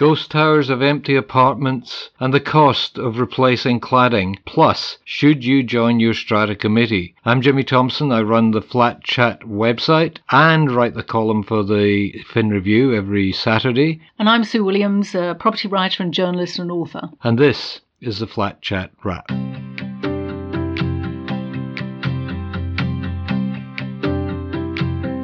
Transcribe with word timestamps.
ghost 0.00 0.30
towers 0.30 0.70
of 0.70 0.80
empty 0.80 1.14
apartments, 1.14 2.08
and 2.18 2.32
the 2.32 2.40
cost 2.40 2.96
of 2.96 3.18
replacing 3.18 3.78
cladding. 3.78 4.34
Plus, 4.46 4.96
should 5.04 5.44
you 5.44 5.62
join 5.62 6.00
your 6.00 6.14
strata 6.14 6.56
committee? 6.56 7.14
I'm 7.26 7.42
Jimmy 7.42 7.64
Thompson. 7.64 8.10
I 8.10 8.22
run 8.22 8.52
the 8.52 8.62
Flat 8.62 9.04
Chat 9.04 9.40
website 9.42 10.16
and 10.30 10.70
write 10.74 10.94
the 10.94 11.02
column 11.02 11.42
for 11.42 11.62
the 11.62 12.12
Fin 12.32 12.48
Review 12.48 12.94
every 12.94 13.30
Saturday. 13.30 14.00
And 14.18 14.26
I'm 14.26 14.42
Sue 14.42 14.64
Williams, 14.64 15.14
a 15.14 15.36
property 15.38 15.68
writer 15.68 16.02
and 16.02 16.14
journalist 16.14 16.58
and 16.58 16.72
author. 16.72 17.10
And 17.22 17.38
this 17.38 17.82
is 18.00 18.20
the 18.20 18.26
Flat 18.26 18.62
Chat 18.62 18.92
Wrap. 19.04 19.28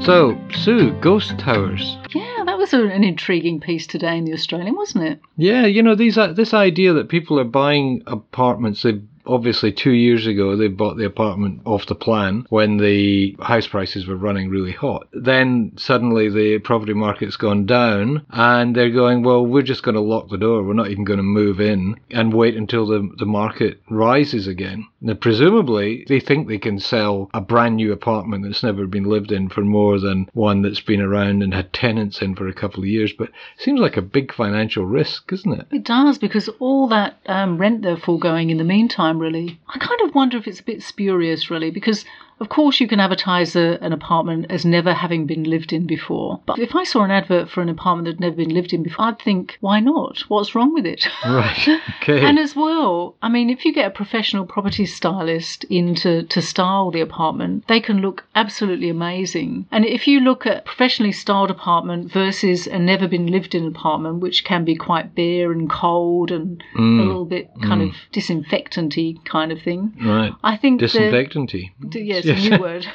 So, 0.05 0.39
Sue, 0.53 0.93
ghost 1.01 1.39
towers. 1.39 1.97
Yeah, 2.15 2.26
was 2.73 2.91
an 2.93 3.05
intriguing 3.05 3.61
piece 3.61 3.87
today 3.87 4.17
in 4.17 4.25
the 4.25 4.33
Australian, 4.33 4.77
wasn't 4.77 5.05
it? 5.05 5.21
Yeah, 5.37 5.66
you 5.66 5.83
know, 5.83 5.95
these 5.95 6.19
uh, 6.19 6.33
this 6.33 6.55
idea 6.55 6.92
that 6.95 7.09
people 7.09 7.39
are 7.39 7.45
buying 7.45 8.02
apartments, 8.06 8.83
they've 8.83 9.02
obviously 9.27 9.73
two 9.73 9.93
years 9.93 10.27
ago 10.27 10.57
they 10.57 10.69
bought 10.69 10.97
the 10.97 11.05
apartment 11.07 11.61
off 11.65 11.87
the 11.87 11.95
plan 11.95 12.47
when 12.48 12.77
the 12.77 13.37
house 13.41 13.67
prices 13.67 14.07
were 14.07 14.17
running 14.17 14.48
really 14.51 14.73
hot. 14.73 15.09
Then 15.12 15.73
suddenly 15.77 16.29
the 16.29 16.59
property 16.59 16.95
market's 16.95 17.37
gone 17.37 17.67
down 17.67 18.25
and 18.31 18.75
they're 18.75 18.91
going, 18.91 19.23
well, 19.23 19.45
we're 19.45 19.62
just 19.62 19.83
going 19.83 19.95
to 19.95 20.01
lock 20.01 20.29
the 20.29 20.39
door. 20.39 20.62
We're 20.62 20.75
not 20.75 20.91
even 20.91 21.05
going 21.05 21.19
to 21.19 21.23
move 21.23 21.61
in 21.61 21.97
and 22.11 22.33
wait 22.33 22.57
until 22.57 22.87
the, 22.87 23.09
the 23.19 23.27
market 23.27 23.81
rises 23.91 24.47
again. 24.47 24.87
Now, 25.01 25.15
presumably, 25.15 26.05
they 26.09 26.20
think 26.20 26.48
they 26.48 26.59
can 26.59 26.81
sell 26.81 27.31
a 27.33 27.41
brand 27.41 27.77
new 27.77 27.93
apartment 27.93 28.45
that's 28.45 28.62
never 28.62 28.87
been 28.87 29.05
lived 29.05 29.31
in 29.31 29.48
for 29.48 29.61
more 29.61 30.01
than 30.01 30.29
one 30.33 30.62
that's 30.62 30.81
been 30.81 31.01
around 31.01 31.43
and 31.43 31.55
had 31.55 31.73
tenants 31.73 32.23
in 32.23 32.34
for 32.34 32.48
a 32.48 32.55
couple 32.55 32.81
of 32.81 32.89
years. 32.89 33.12
But 33.12 33.31
seems 33.56 33.81
like 33.81 33.97
a 33.97 34.03
big 34.03 34.33
financial 34.33 34.84
risk, 34.84 35.33
isn't 35.33 35.61
it? 35.61 35.67
It 35.70 35.84
does, 35.84 36.19
because 36.19 36.48
all 36.59 36.89
that 36.89 37.19
um, 37.27 37.59
rent 37.59 37.83
they're 37.83 37.97
foregoing 37.97 38.51
in 38.51 38.59
the 38.59 38.65
meantime, 38.65 39.16
really. 39.19 39.59
I 39.69 39.78
kind 39.78 40.00
of 40.03 40.14
wonder 40.14 40.36
if 40.36 40.47
it's 40.47 40.61
a 40.61 40.64
bit 40.64 40.83
spurious, 40.83 41.50
really, 41.50 41.70
because 41.70 42.05
of 42.39 42.48
course, 42.48 42.81
you 42.81 42.89
can 42.89 43.01
advertise 43.01 43.56
a, 43.56 43.79
an 43.81 43.92
apartment 43.92 44.47
as 44.51 44.65
never 44.65 44.92
having 44.92 45.27
been 45.27 45.45
lived 45.45 45.73
in 45.73 45.87
before. 45.87 46.41
But 46.47 46.59
if 46.59 46.75
I 46.77 46.84
saw 46.84 47.03
an 47.03 47.11
advert 47.11 47.48
for 47.51 47.62
an 47.62 47.69
apartment 47.69 48.05
that 48.06 48.12
had 48.15 48.20
never 48.20 48.37
been 48.37 48.55
lived 48.55 48.73
in 48.73 48.83
before, 48.83 49.06
I'd 49.06 49.19
think, 49.19 49.56
why 49.61 49.81
not? 49.81 50.20
What's 50.28 50.55
wrong 50.55 50.73
with 50.75 50.87
it? 50.87 51.06
Right. 51.25 51.69
Okay. 52.03 52.25
and 52.25 52.39
as 52.39 52.55
well, 52.56 53.17
I 53.20 53.28
mean, 53.28 53.51
if 53.51 53.65
you 53.65 53.73
get 53.73 53.87
a 53.87 53.91
professional 53.91 54.47
property 54.47 54.87
stylist 54.87 55.65
in 55.65 55.95
to, 55.97 56.23
to 56.25 56.41
style 56.43 56.91
the 56.91 57.01
apartment, 57.01 57.67
they 57.69 57.81
can 57.81 57.98
look 57.98 58.25
absolutely 58.34 58.89
amazing. 58.89 59.67
And 59.73 59.84
if 59.84 60.06
you 60.06 60.21
look 60.21 60.47
at 60.47 60.65
professionally 60.65 61.12
styled 61.12 61.50
apartment 61.50 62.12
versus 62.12 62.67
a 62.67 62.78
never 62.78 63.09
been 63.09 63.27
lived 63.27 63.55
in 63.55 63.67
apartment, 63.67 64.21
which 64.21 64.45
can 64.45 64.65
be 64.65 64.77
quite 64.77 65.15
bare 65.15 65.53
and 65.53 65.69
cold 65.71 66.31
and 66.31 66.62
Mm. 66.77 67.00
a 67.00 67.05
little 67.05 67.25
bit 67.25 67.50
kind 67.62 67.83
of 67.83 67.91
disinfectant-y 68.12 69.15
kind 69.25 69.50
of 69.53 69.61
thing, 69.62 69.93
right. 70.05 70.33
I 70.43 70.56
think 70.56 70.81
the- 70.81 70.87
Disinfectanty. 70.87 71.71
D- 71.89 72.03
yes, 72.03 72.25
a 72.30 72.50
new 72.50 72.60
word. 72.60 72.86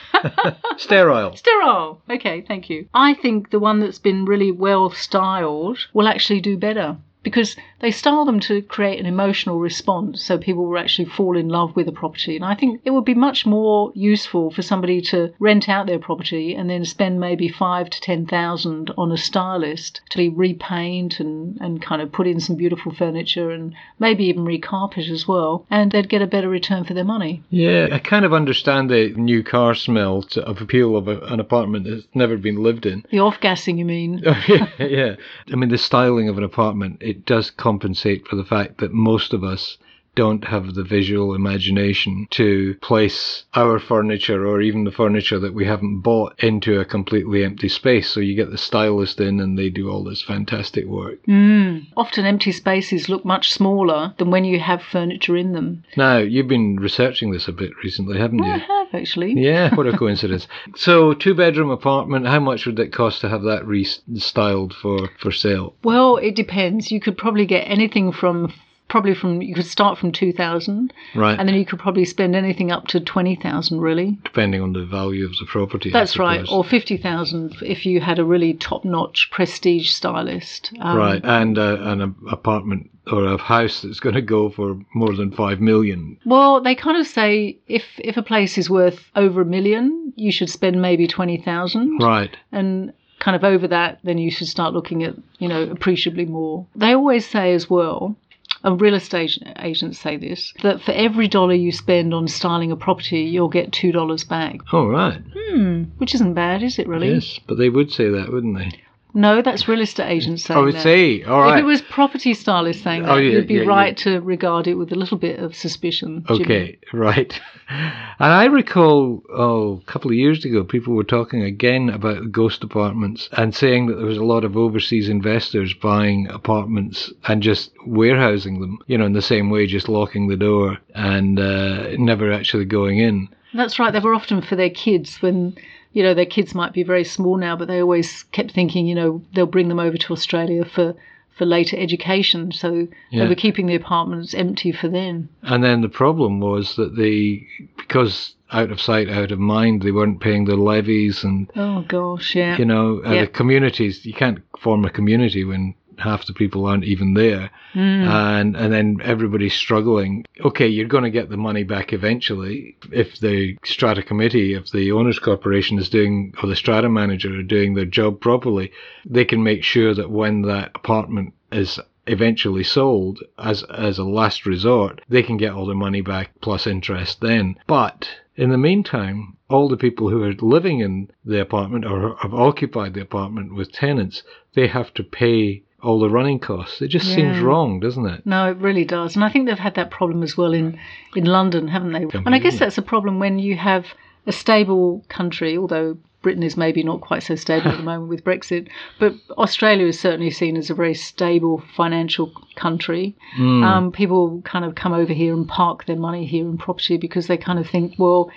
Sterile. 0.77 1.35
Sterile. 1.35 2.01
Okay, 2.09 2.41
thank 2.41 2.69
you. 2.69 2.87
I 2.93 3.13
think 3.13 3.49
the 3.49 3.59
one 3.59 3.79
that's 3.79 3.99
been 3.99 4.25
really 4.25 4.51
well 4.51 4.89
styled 4.91 5.79
will 5.93 6.07
actually 6.07 6.41
do 6.41 6.57
better 6.57 6.97
because 7.23 7.55
they 7.79 7.91
style 7.91 8.25
them 8.25 8.39
to 8.39 8.61
create 8.61 8.99
an 8.99 9.05
emotional 9.05 9.59
response 9.59 10.23
so 10.23 10.37
people 10.37 10.65
will 10.65 10.79
actually 10.79 11.05
fall 11.05 11.37
in 11.37 11.49
love 11.49 11.75
with 11.75 11.87
a 11.87 11.91
property. 11.91 12.35
And 12.35 12.45
I 12.45 12.55
think 12.55 12.81
it 12.85 12.91
would 12.91 13.05
be 13.05 13.13
much 13.13 13.45
more 13.45 13.91
useful 13.95 14.51
for 14.51 14.61
somebody 14.61 15.01
to 15.01 15.33
rent 15.39 15.67
out 15.67 15.87
their 15.87 15.99
property 15.99 16.55
and 16.55 16.69
then 16.69 16.85
spend 16.85 17.19
maybe 17.19 17.49
five 17.49 17.89
to 17.89 18.01
ten 18.01 18.25
thousand 18.25 18.91
on 18.97 19.11
a 19.11 19.17
stylist 19.17 20.01
to 20.11 20.29
repaint 20.29 21.19
and, 21.19 21.57
and 21.59 21.81
kind 21.81 22.01
of 22.01 22.11
put 22.11 22.27
in 22.27 22.39
some 22.39 22.55
beautiful 22.55 22.93
furniture 22.93 23.51
and 23.51 23.73
maybe 23.99 24.25
even 24.25 24.45
recarpet 24.45 25.09
as 25.09 25.27
well. 25.27 25.65
And 25.69 25.91
they'd 25.91 26.09
get 26.09 26.21
a 26.21 26.27
better 26.27 26.49
return 26.49 26.83
for 26.83 26.93
their 26.93 27.03
money. 27.03 27.43
Yeah, 27.49 27.89
I 27.91 27.99
kind 27.99 28.25
of 28.25 28.33
understand 28.33 28.89
the 28.89 29.13
new 29.15 29.43
car 29.43 29.75
smell 29.75 30.23
to, 30.23 30.41
of 30.43 30.61
appeal 30.61 30.95
of 30.95 31.07
a, 31.07 31.19
an 31.21 31.39
apartment 31.39 31.85
that's 31.87 32.07
never 32.13 32.37
been 32.37 32.61
lived 32.61 32.85
in. 32.85 33.05
The 33.11 33.19
off 33.19 33.39
gassing, 33.39 33.77
you 33.77 33.85
mean? 33.85 34.19
yeah, 34.47 34.67
yeah. 34.79 35.15
I 35.51 35.55
mean, 35.55 35.69
the 35.69 35.77
styling 35.77 36.29
of 36.29 36.37
an 36.37 36.43
apartment, 36.43 37.01
it 37.11 37.25
does 37.25 37.51
compensate 37.51 38.25
for 38.25 38.37
the 38.37 38.45
fact 38.45 38.77
that 38.77 38.93
most 38.93 39.33
of 39.33 39.43
us 39.43 39.77
don't 40.15 40.43
have 40.45 40.73
the 40.73 40.83
visual 40.83 41.33
imagination 41.33 42.27
to 42.31 42.75
place 42.81 43.45
our 43.53 43.79
furniture 43.79 44.45
or 44.45 44.61
even 44.61 44.83
the 44.83 44.91
furniture 44.91 45.39
that 45.39 45.53
we 45.53 45.65
haven't 45.65 46.01
bought 46.01 46.33
into 46.39 46.79
a 46.79 46.85
completely 46.85 47.43
empty 47.43 47.69
space. 47.69 48.09
So 48.09 48.19
you 48.19 48.35
get 48.35 48.51
the 48.51 48.57
stylist 48.57 49.19
in 49.19 49.39
and 49.39 49.57
they 49.57 49.69
do 49.69 49.89
all 49.89 50.03
this 50.03 50.21
fantastic 50.21 50.85
work. 50.85 51.23
Mm. 51.27 51.87
Often 51.95 52.25
empty 52.25 52.51
spaces 52.51 53.09
look 53.09 53.23
much 53.23 53.51
smaller 53.53 54.13
than 54.17 54.31
when 54.31 54.43
you 54.43 54.59
have 54.59 54.81
furniture 54.81 55.37
in 55.37 55.53
them. 55.53 55.83
Now, 55.95 56.17
you've 56.17 56.47
been 56.47 56.77
researching 56.77 57.31
this 57.31 57.47
a 57.47 57.53
bit 57.53 57.71
recently, 57.83 58.17
haven't 58.19 58.43
I 58.43 58.55
you? 58.55 58.59
have 58.61 58.87
actually. 58.93 59.33
Yeah, 59.37 59.73
what 59.75 59.87
a 59.87 59.97
coincidence. 59.97 60.47
so, 60.75 61.13
two 61.13 61.33
bedroom 61.33 61.69
apartment, 61.69 62.27
how 62.27 62.39
much 62.39 62.65
would 62.65 62.79
it 62.79 62.91
cost 62.91 63.21
to 63.21 63.29
have 63.29 63.43
that 63.43 63.63
restyled 63.63 64.73
for, 64.73 65.09
for 65.19 65.31
sale? 65.31 65.73
Well, 65.83 66.17
it 66.17 66.35
depends. 66.35 66.91
You 66.91 66.99
could 66.99 67.17
probably 67.17 67.45
get 67.45 67.61
anything 67.61 68.11
from 68.11 68.53
probably 68.91 69.15
from 69.15 69.41
you 69.41 69.55
could 69.55 69.65
start 69.65 69.97
from 69.97 70.11
2000 70.11 70.91
Right. 71.15 71.39
and 71.39 71.47
then 71.47 71.55
you 71.55 71.65
could 71.65 71.79
probably 71.79 72.03
spend 72.03 72.35
anything 72.35 72.71
up 72.73 72.87
to 72.87 72.99
20,000 72.99 73.79
really. 73.79 74.17
depending 74.25 74.61
on 74.61 74.73
the 74.73 74.85
value 74.85 75.23
of 75.25 75.31
the 75.39 75.45
property. 75.47 75.89
That's 75.89 76.19
right. 76.19 76.45
Or 76.51 76.65
50,000 76.65 77.55
if 77.61 77.85
you 77.85 78.01
had 78.01 78.19
a 78.19 78.25
really 78.25 78.53
top-notch 78.53 79.29
prestige 79.31 79.91
stylist. 79.91 80.73
Um, 80.81 80.97
right, 80.97 81.21
and 81.23 81.57
uh, 81.57 81.77
an 81.79 82.13
apartment 82.29 82.89
or 83.09 83.23
a 83.25 83.37
house 83.37 83.81
that's 83.81 84.01
going 84.01 84.15
to 84.15 84.21
go 84.21 84.49
for 84.49 84.77
more 84.93 85.15
than 85.15 85.31
five 85.31 85.61
million. 85.61 86.17
Well, 86.25 86.61
they 86.61 86.75
kind 86.75 86.97
of 86.97 87.07
say 87.07 87.57
if 87.67 87.85
if 87.97 88.17
a 88.17 88.21
place 88.21 88.57
is 88.57 88.69
worth 88.69 89.09
over 89.15 89.41
a 89.41 89.45
million, 89.45 90.11
you 90.17 90.33
should 90.33 90.49
spend 90.49 90.81
maybe 90.81 91.07
20,000. 91.07 91.97
Right. 91.99 92.35
and 92.51 92.91
kind 93.19 93.35
of 93.35 93.43
over 93.43 93.67
that, 93.67 93.99
then 94.03 94.17
you 94.17 94.31
should 94.31 94.47
start 94.47 94.73
looking 94.73 95.03
at, 95.03 95.13
you 95.39 95.47
know, 95.47 95.61
appreciably 95.63 96.25
more. 96.25 96.65
They 96.75 96.93
always 96.93 97.25
say 97.25 97.53
as 97.53 97.69
well, 97.69 98.15
and 98.63 98.79
real 98.79 98.93
estate 98.93 99.37
agents 99.59 99.99
say 99.99 100.17
this, 100.17 100.53
that 100.61 100.81
for 100.81 100.91
every 100.91 101.27
dollar 101.27 101.53
you 101.53 101.71
spend 101.71 102.13
on 102.13 102.27
styling 102.27 102.71
a 102.71 102.75
property, 102.75 103.21
you'll 103.21 103.49
get 103.49 103.71
two 103.71 103.91
dollars 103.91 104.23
back. 104.23 104.59
All 104.71 104.87
right. 104.87 105.21
Hmm, 105.35 105.83
which 105.97 106.15
isn't 106.15 106.33
bad, 106.33 106.63
is 106.63 106.79
it 106.79 106.87
really? 106.87 107.13
Yes, 107.13 107.39
but 107.47 107.57
they 107.57 107.69
would 107.69 107.91
say 107.91 108.09
that, 108.09 108.31
wouldn't 108.31 108.57
they? 108.57 108.71
No, 109.13 109.41
that's 109.41 109.67
real 109.67 109.81
estate 109.81 110.09
agents 110.09 110.43
saying 110.43 110.57
I 110.59 110.63
would 110.63 110.75
that. 110.75 110.83
say, 110.83 111.23
all 111.23 111.51
If 111.51 111.59
it 111.59 111.63
was 111.63 111.81
property 111.81 112.33
stylists 112.33 112.83
saying 112.83 113.03
that, 113.03 113.11
Oh, 113.11 113.17
yeah, 113.17 113.31
you'd 113.31 113.47
be 113.47 113.55
yeah, 113.55 113.61
yeah. 113.63 113.67
right 113.67 113.97
to 113.97 114.19
regard 114.21 114.67
it 114.67 114.75
with 114.75 114.91
a 114.91 114.95
little 114.95 115.17
bit 115.17 115.39
of 115.39 115.55
suspicion. 115.55 116.23
Jimmy. 116.27 116.41
Okay, 116.43 116.79
right. 116.93 117.39
And 117.69 118.33
I 118.33 118.45
recall, 118.45 119.23
oh, 119.33 119.81
a 119.81 119.91
couple 119.91 120.11
of 120.11 120.17
years 120.17 120.43
ago, 120.43 120.63
people 120.63 120.93
were 120.93 121.05
talking 121.05 121.41
again 121.41 121.89
about 121.89 122.29
ghost 122.31 122.63
apartments 122.65 123.29
and 123.31 123.55
saying 123.55 123.87
that 123.87 123.95
there 123.95 124.05
was 124.05 124.17
a 124.17 124.25
lot 124.25 124.43
of 124.43 124.57
overseas 124.57 125.07
investors 125.07 125.73
buying 125.73 126.27
apartments 126.27 127.11
and 127.29 127.41
just 127.41 127.71
warehousing 127.85 128.59
them, 128.59 128.77
you 128.87 128.97
know, 128.97 129.05
in 129.05 129.13
the 129.13 129.21
same 129.21 129.49
way, 129.49 129.65
just 129.67 129.87
locking 129.89 130.27
the 130.27 130.35
door 130.35 130.77
and 130.93 131.39
uh, 131.39 131.91
never 131.97 132.31
actually 132.31 132.65
going 132.65 132.99
in. 132.99 133.29
That's 133.53 133.79
right. 133.79 133.91
They 133.91 133.99
were 133.99 134.13
often 134.13 134.41
for 134.41 134.55
their 134.57 134.69
kids 134.69 135.21
when, 135.21 135.55
you 135.93 136.03
know, 136.03 136.13
their 136.13 136.25
kids 136.25 136.55
might 136.55 136.73
be 136.73 136.83
very 136.83 137.03
small 137.03 137.37
now, 137.37 137.55
but 137.55 137.67
they 137.67 137.81
always 137.81 138.23
kept 138.31 138.51
thinking, 138.51 138.87
you 138.87 138.95
know, 138.95 139.21
they'll 139.33 139.45
bring 139.45 139.67
them 139.67 139.79
over 139.79 139.97
to 139.97 140.13
Australia 140.13 140.63
for, 140.65 140.95
for 141.37 141.45
later 141.45 141.77
education. 141.77 142.51
So 142.51 142.87
Yeah. 143.09 143.23
they 143.23 143.29
were 143.29 143.35
keeping 143.35 143.65
the 143.67 143.75
apartments 143.75 144.33
empty 144.33 144.71
for 144.71 144.87
them. 144.87 145.29
And 145.43 145.63
then 145.63 145.81
the 145.81 145.89
problem 145.89 146.39
was 146.39 146.75
that 146.77 146.95
the 146.95 147.45
because 147.77 148.35
out 148.53 148.69
of 148.71 148.81
sight, 148.81 149.09
out 149.09 149.31
of 149.31 149.39
mind, 149.39 149.81
they 149.81 149.91
weren't 149.91 150.19
paying 150.19 150.45
their 150.45 150.57
levies 150.57 151.23
and 151.23 151.49
Oh, 151.55 151.81
gosh, 151.87 152.35
yeah. 152.35 152.57
you 152.57 152.65
know, 152.65 153.01
uh, 153.05 153.11
Yeah. 153.13 153.21
the 153.21 153.27
communities, 153.27 154.05
you 154.05 154.13
can't 154.13 154.39
form 154.59 154.83
a 154.85 154.89
community 154.89 155.43
when 155.45 155.73
half 156.01 156.25
the 156.25 156.33
people 156.33 156.65
aren't 156.65 156.83
even 156.83 157.13
there. 157.13 157.49
Mm. 157.73 158.07
And, 158.07 158.55
and 158.55 158.73
then 158.73 158.99
everybody's 159.03 159.53
struggling. 159.53 160.25
Okay, 160.43 160.67
you're 160.67 160.87
going 160.87 161.03
to 161.03 161.09
get 161.09 161.29
the 161.29 161.37
money 161.37 161.63
back 161.63 161.93
eventually 161.93 162.77
if 162.91 163.19
the 163.19 163.57
strata 163.63 164.03
committee, 164.03 164.53
if 164.53 164.71
the 164.71 164.91
owners 164.91 165.19
corporation 165.19 165.79
is 165.79 165.89
doing, 165.89 166.33
or 166.41 166.49
the 166.49 166.55
strata 166.55 166.89
manager 166.89 167.33
are 167.39 167.43
doing 167.43 167.73
their 167.73 167.85
job 167.85 168.19
properly, 168.19 168.71
they 169.05 169.25
can 169.25 169.43
make 169.43 169.63
sure 169.63 169.93
that 169.93 170.11
when 170.11 170.41
that 170.43 170.71
apartment 170.75 171.33
is 171.51 171.79
eventually 172.07 172.63
sold 172.63 173.19
as 173.37 173.63
as 173.63 173.99
a 173.99 174.03
last 174.03 174.45
resort, 174.45 175.01
they 175.07 175.21
can 175.21 175.37
get 175.37 175.53
all 175.53 175.65
their 175.65 175.75
money 175.75 176.01
back 176.01 176.31
plus 176.41 176.65
interest 176.65 177.21
then. 177.21 177.55
But 177.67 178.09
in 178.35 178.49
the 178.49 178.57
meantime, 178.57 179.37
all 179.49 179.67
the 179.67 179.77
people 179.77 180.09
who 180.09 180.23
are 180.23 180.33
living 180.33 180.79
in 180.79 181.09
the 181.23 181.41
apartment 181.41 181.85
or 181.85 182.15
have 182.17 182.33
occupied 182.33 182.93
the 182.93 183.01
apartment 183.01 183.53
with 183.53 183.71
tenants, 183.71 184.23
they 184.53 184.67
have 184.67 184.93
to 184.95 185.03
pay 185.03 185.63
all 185.83 185.99
the 185.99 186.09
running 186.09 186.39
costs. 186.39 186.81
It 186.81 186.89
just 186.89 187.13
seems 187.13 187.39
wrong, 187.39 187.79
doesn't 187.79 188.05
it? 188.05 188.25
No, 188.25 188.49
it 188.49 188.57
really 188.57 188.85
does. 188.85 189.15
And 189.15 189.23
I 189.23 189.29
think 189.29 189.47
they've 189.47 189.57
had 189.57 189.75
that 189.75 189.91
problem 189.91 190.23
as 190.23 190.37
well 190.37 190.53
in, 190.53 190.79
in 191.15 191.25
London, 191.25 191.67
haven't 191.67 191.93
they? 191.93 192.05
And 192.13 192.35
I 192.35 192.39
guess 192.39 192.59
that's 192.59 192.77
a 192.77 192.83
problem 192.83 193.19
when 193.19 193.39
you 193.39 193.55
have 193.57 193.87
a 194.27 194.31
stable 194.31 195.03
country, 195.09 195.57
although 195.57 195.97
Britain 196.21 196.43
is 196.43 196.55
maybe 196.55 196.83
not 196.83 197.01
quite 197.01 197.23
so 197.23 197.35
stable 197.35 197.69
at 197.71 197.77
the 197.77 197.83
moment 197.91 198.09
with 198.09 198.23
Brexit, 198.23 198.67
but 198.99 199.13
Australia 199.37 199.87
is 199.87 199.99
certainly 199.99 200.29
seen 200.29 200.55
as 200.55 200.69
a 200.69 200.75
very 200.75 200.93
stable 200.93 201.63
financial 201.75 202.31
country. 202.55 203.15
Hmm. 203.35 203.63
Um, 203.63 203.91
people 203.91 204.41
kind 204.43 204.65
of 204.65 204.75
come 204.75 204.93
over 204.93 205.13
here 205.13 205.33
and 205.33 205.47
park 205.47 205.85
their 205.85 205.95
money 205.95 206.25
here 206.25 206.45
in 206.45 206.57
property 206.57 206.97
because 206.97 207.27
they 207.27 207.37
kind 207.37 207.57
of 207.57 207.67
think, 207.67 207.95
well, 207.97 208.29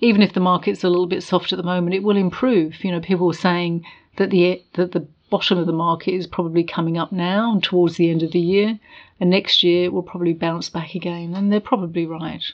even 0.00 0.22
if 0.22 0.32
the 0.32 0.40
market's 0.40 0.84
a 0.84 0.88
little 0.88 1.06
bit 1.06 1.22
soft 1.22 1.52
at 1.52 1.56
the 1.56 1.62
moment, 1.62 1.94
it 1.94 2.02
will 2.02 2.16
improve. 2.16 2.84
You 2.84 2.92
know, 2.92 3.00
people 3.00 3.30
are 3.30 3.34
saying 3.34 3.84
that 4.16 4.30
the 4.30 4.62
that 4.74 4.92
the 4.92 5.06
bottom 5.32 5.56
of 5.56 5.66
the 5.66 5.72
market 5.72 6.12
is 6.12 6.26
probably 6.26 6.62
coming 6.62 6.98
up 6.98 7.10
now 7.10 7.50
and 7.52 7.62
towards 7.62 7.96
the 7.96 8.10
end 8.10 8.22
of 8.22 8.32
the 8.32 8.38
year, 8.38 8.78
and 9.18 9.30
next 9.30 9.62
year 9.62 9.86
it 9.86 9.92
will 9.94 10.02
probably 10.02 10.34
bounce 10.34 10.68
back 10.68 10.94
again, 10.94 11.32
and 11.34 11.50
they're 11.50 11.58
probably 11.58 12.04
right. 12.04 12.44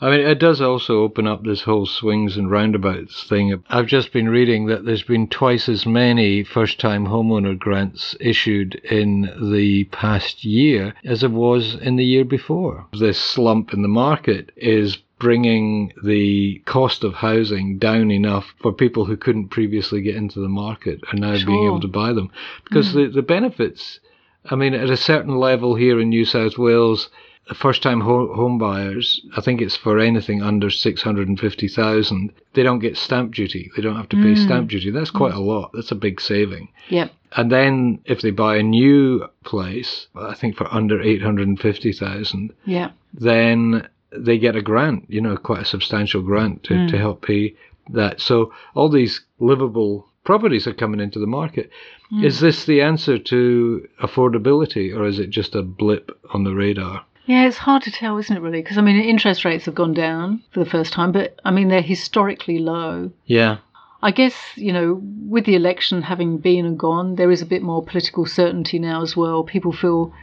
I 0.00 0.10
mean, 0.10 0.20
it 0.20 0.38
does 0.38 0.60
also 0.60 1.02
open 1.02 1.26
up 1.26 1.42
this 1.42 1.62
whole 1.62 1.84
swings 1.84 2.36
and 2.36 2.48
roundabouts 2.48 3.24
thing. 3.28 3.60
I've 3.68 3.88
just 3.88 4.12
been 4.12 4.28
reading 4.28 4.66
that 4.66 4.84
there's 4.84 5.02
been 5.02 5.26
twice 5.26 5.68
as 5.68 5.84
many 5.84 6.44
first 6.44 6.78
time 6.78 7.06
homeowner 7.06 7.58
grants 7.58 8.14
issued 8.20 8.76
in 8.76 9.32
the 9.52 9.84
past 9.86 10.44
year 10.44 10.94
as 11.04 11.22
there 11.22 11.30
was 11.30 11.74
in 11.74 11.96
the 11.96 12.04
year 12.04 12.24
before. 12.24 12.86
This 12.92 13.18
slump 13.18 13.72
in 13.72 13.82
the 13.82 13.88
market 13.88 14.52
is 14.56 14.98
bringing 15.18 15.92
the 16.02 16.60
cost 16.64 17.04
of 17.04 17.14
housing 17.14 17.78
down 17.78 18.10
enough 18.10 18.54
for 18.60 18.72
people 18.72 19.04
who 19.04 19.16
couldn't 19.16 19.48
previously 19.48 20.00
get 20.00 20.16
into 20.16 20.40
the 20.40 20.48
market 20.48 21.00
are 21.12 21.18
now 21.18 21.32
being 21.44 21.64
able 21.64 21.80
to 21.80 21.88
buy 21.88 22.12
them. 22.12 22.30
Because 22.64 22.92
hmm. 22.92 22.98
the, 22.98 23.08
the 23.08 23.22
benefits, 23.22 24.00
I 24.44 24.54
mean, 24.54 24.74
at 24.74 24.90
a 24.90 24.96
certain 24.96 25.36
level 25.36 25.74
here 25.74 26.00
in 26.00 26.08
New 26.08 26.24
South 26.24 26.56
Wales, 26.58 27.10
first 27.54 27.82
time 27.82 28.00
ho- 28.00 28.32
home 28.34 28.58
buyers, 28.58 29.20
I 29.36 29.40
think 29.40 29.60
it's 29.60 29.76
for 29.76 29.98
anything 29.98 30.42
under 30.42 30.70
650,000, 30.70 32.32
they 32.54 32.62
don't 32.62 32.78
get 32.78 32.96
stamp 32.96 33.34
duty. 33.34 33.70
They 33.74 33.82
don't 33.82 33.96
have 33.96 34.08
to 34.10 34.22
pay 34.22 34.34
stamp 34.34 34.64
hmm. 34.64 34.76
duty. 34.76 34.90
That's 34.90 35.10
quite 35.10 35.32
hmm. 35.32 35.38
a 35.38 35.42
lot. 35.42 35.70
That's 35.74 35.92
a 35.92 35.96
big 35.96 36.20
saving. 36.20 36.68
Yep. 36.90 37.12
And 37.32 37.52
then 37.52 38.00
if 38.04 38.22
they 38.22 38.30
buy 38.30 38.56
a 38.56 38.62
new 38.62 39.28
place, 39.44 40.06
I 40.14 40.34
think 40.34 40.56
for 40.56 40.72
under 40.72 41.02
850,000, 41.02 42.54
Yeah. 42.64 42.90
then 43.12 43.88
they 44.12 44.38
get 44.38 44.56
a 44.56 44.62
grant, 44.62 45.04
you 45.08 45.20
know, 45.20 45.36
quite 45.36 45.62
a 45.62 45.66
substantial 45.66 46.22
grant 46.22 46.64
to, 46.64 46.86
to 46.86 46.92
mm. 46.94 46.98
help 46.98 47.22
pay 47.22 47.54
that. 47.90 48.20
So 48.20 48.52
all 48.74 48.88
these 48.88 49.20
livable 49.38 50.08
properties 50.24 50.66
are 50.66 50.74
coming 50.74 51.00
into 51.00 51.18
the 51.18 51.26
market. 51.26 51.70
Mm. 52.12 52.24
Is 52.24 52.40
this 52.40 52.64
the 52.64 52.82
answer 52.82 53.18
to 53.18 53.88
affordability 54.02 54.94
or 54.96 55.06
is 55.06 55.18
it 55.18 55.30
just 55.30 55.54
a 55.54 55.62
blip 55.62 56.10
on 56.32 56.44
the 56.44 56.54
radar? 56.54 57.04
Yeah, 57.26 57.46
it's 57.46 57.58
hard 57.58 57.82
to 57.82 57.90
tell, 57.90 58.16
isn't 58.16 58.34
it, 58.34 58.40
really? 58.40 58.62
Because, 58.62 58.78
I 58.78 58.80
mean, 58.80 58.98
interest 58.98 59.44
rates 59.44 59.66
have 59.66 59.74
gone 59.74 59.92
down 59.92 60.42
for 60.50 60.60
the 60.60 60.70
first 60.70 60.94
time, 60.94 61.12
but, 61.12 61.38
I 61.44 61.50
mean, 61.50 61.68
they're 61.68 61.82
historically 61.82 62.58
low. 62.58 63.10
Yeah. 63.26 63.58
I 64.02 64.12
guess, 64.12 64.34
you 64.54 64.72
know, 64.72 65.02
with 65.02 65.44
the 65.44 65.54
election 65.54 66.00
having 66.00 66.38
been 66.38 66.64
and 66.64 66.78
gone, 66.78 67.16
there 67.16 67.30
is 67.30 67.42
a 67.42 67.46
bit 67.46 67.62
more 67.62 67.84
political 67.84 68.24
certainty 68.24 68.78
now 68.78 69.02
as 69.02 69.14
well. 69.14 69.42
People 69.42 69.72
feel, 69.72 70.14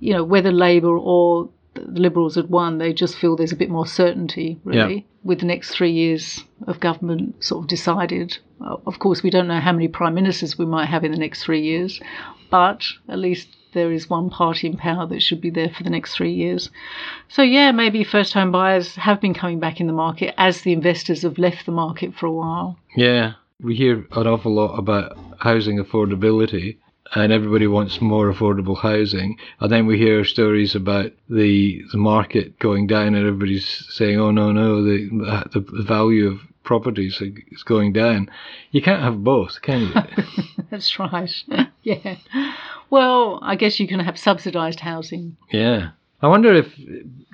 you 0.00 0.14
know, 0.14 0.24
whether 0.24 0.52
Labour 0.52 0.96
or 0.96 1.50
the 1.74 2.00
Liberals 2.00 2.34
had 2.36 2.48
won, 2.50 2.78
they 2.78 2.92
just 2.92 3.16
feel 3.16 3.36
there's 3.36 3.52
a 3.52 3.56
bit 3.56 3.70
more 3.70 3.86
certainty, 3.86 4.58
really, 4.64 4.94
Yeah. 4.94 5.00
with 5.24 5.40
the 5.40 5.46
next 5.46 5.70
three 5.70 5.90
years 5.92 6.44
of 6.66 6.80
government 6.80 7.42
sort 7.42 7.62
of 7.64 7.68
decided. 7.68 8.38
Uh, 8.60 8.76
Of 8.86 8.98
course, 8.98 9.22
we 9.22 9.30
don't 9.30 9.48
know 9.48 9.60
how 9.60 9.72
many 9.72 9.88
prime 9.88 10.14
ministers 10.14 10.58
we 10.58 10.66
might 10.66 10.86
have 10.86 11.04
in 11.04 11.12
the 11.12 11.18
next 11.18 11.42
three 11.44 11.62
years, 11.62 12.00
but 12.50 12.84
at 13.08 13.18
least 13.18 13.48
there 13.72 13.90
is 13.90 14.08
one 14.08 14.30
party 14.30 14.68
in 14.68 14.76
power 14.76 15.04
that 15.06 15.20
should 15.20 15.40
be 15.40 15.50
there 15.50 15.68
for 15.68 15.82
the 15.82 15.90
next 15.90 16.14
three 16.14 16.32
years. 16.32 16.70
So, 17.28 17.42
yeah, 17.42 17.72
maybe 17.72 18.04
first 18.04 18.32
home 18.32 18.52
buyers 18.52 18.94
have 18.94 19.20
been 19.20 19.34
coming 19.34 19.58
back 19.58 19.80
in 19.80 19.88
the 19.88 19.92
market 19.92 20.32
as 20.38 20.60
the 20.62 20.72
investors 20.72 21.22
have 21.22 21.38
left 21.38 21.66
the 21.66 21.72
market 21.72 22.14
for 22.14 22.26
a 22.26 22.32
while. 22.32 22.78
Yeah. 22.96 23.32
We 23.60 23.74
hear 23.76 24.06
an 24.12 24.26
awful 24.26 24.52
lot 24.54 24.78
about 24.78 25.16
housing 25.38 25.78
affordability 25.78 26.76
and 27.14 27.32
everybody 27.32 27.66
wants 27.66 28.00
more 28.00 28.32
affordable 28.32 28.78
housing. 28.78 29.38
And 29.60 29.70
then 29.70 29.86
we 29.86 29.98
hear 29.98 30.24
stories 30.24 30.74
about 30.74 31.12
the 31.28 31.82
the 31.92 31.98
market 31.98 32.58
going 32.58 32.86
down 32.86 33.14
and 33.14 33.26
everybody's 33.26 33.86
saying, 33.90 34.18
oh, 34.18 34.30
no, 34.30 34.52
no, 34.52 34.82
the, 34.82 35.08
the, 35.52 35.60
the 35.60 35.82
value 35.82 36.28
of 36.28 36.40
properties 36.62 37.20
is 37.20 37.62
going 37.62 37.92
down. 37.92 38.30
You 38.70 38.82
can't 38.82 39.02
have 39.02 39.22
both, 39.22 39.60
can 39.62 39.80
you? 39.82 39.94
That's 40.70 40.98
right. 40.98 41.30
yeah. 41.82 42.16
Well, 42.90 43.38
I 43.42 43.54
guess 43.54 43.78
you 43.78 43.86
can 43.86 44.00
have 44.00 44.18
subsidised 44.18 44.80
housing. 44.80 45.36
Yeah. 45.50 45.90
I 46.22 46.28
wonder 46.28 46.54
if 46.54 46.74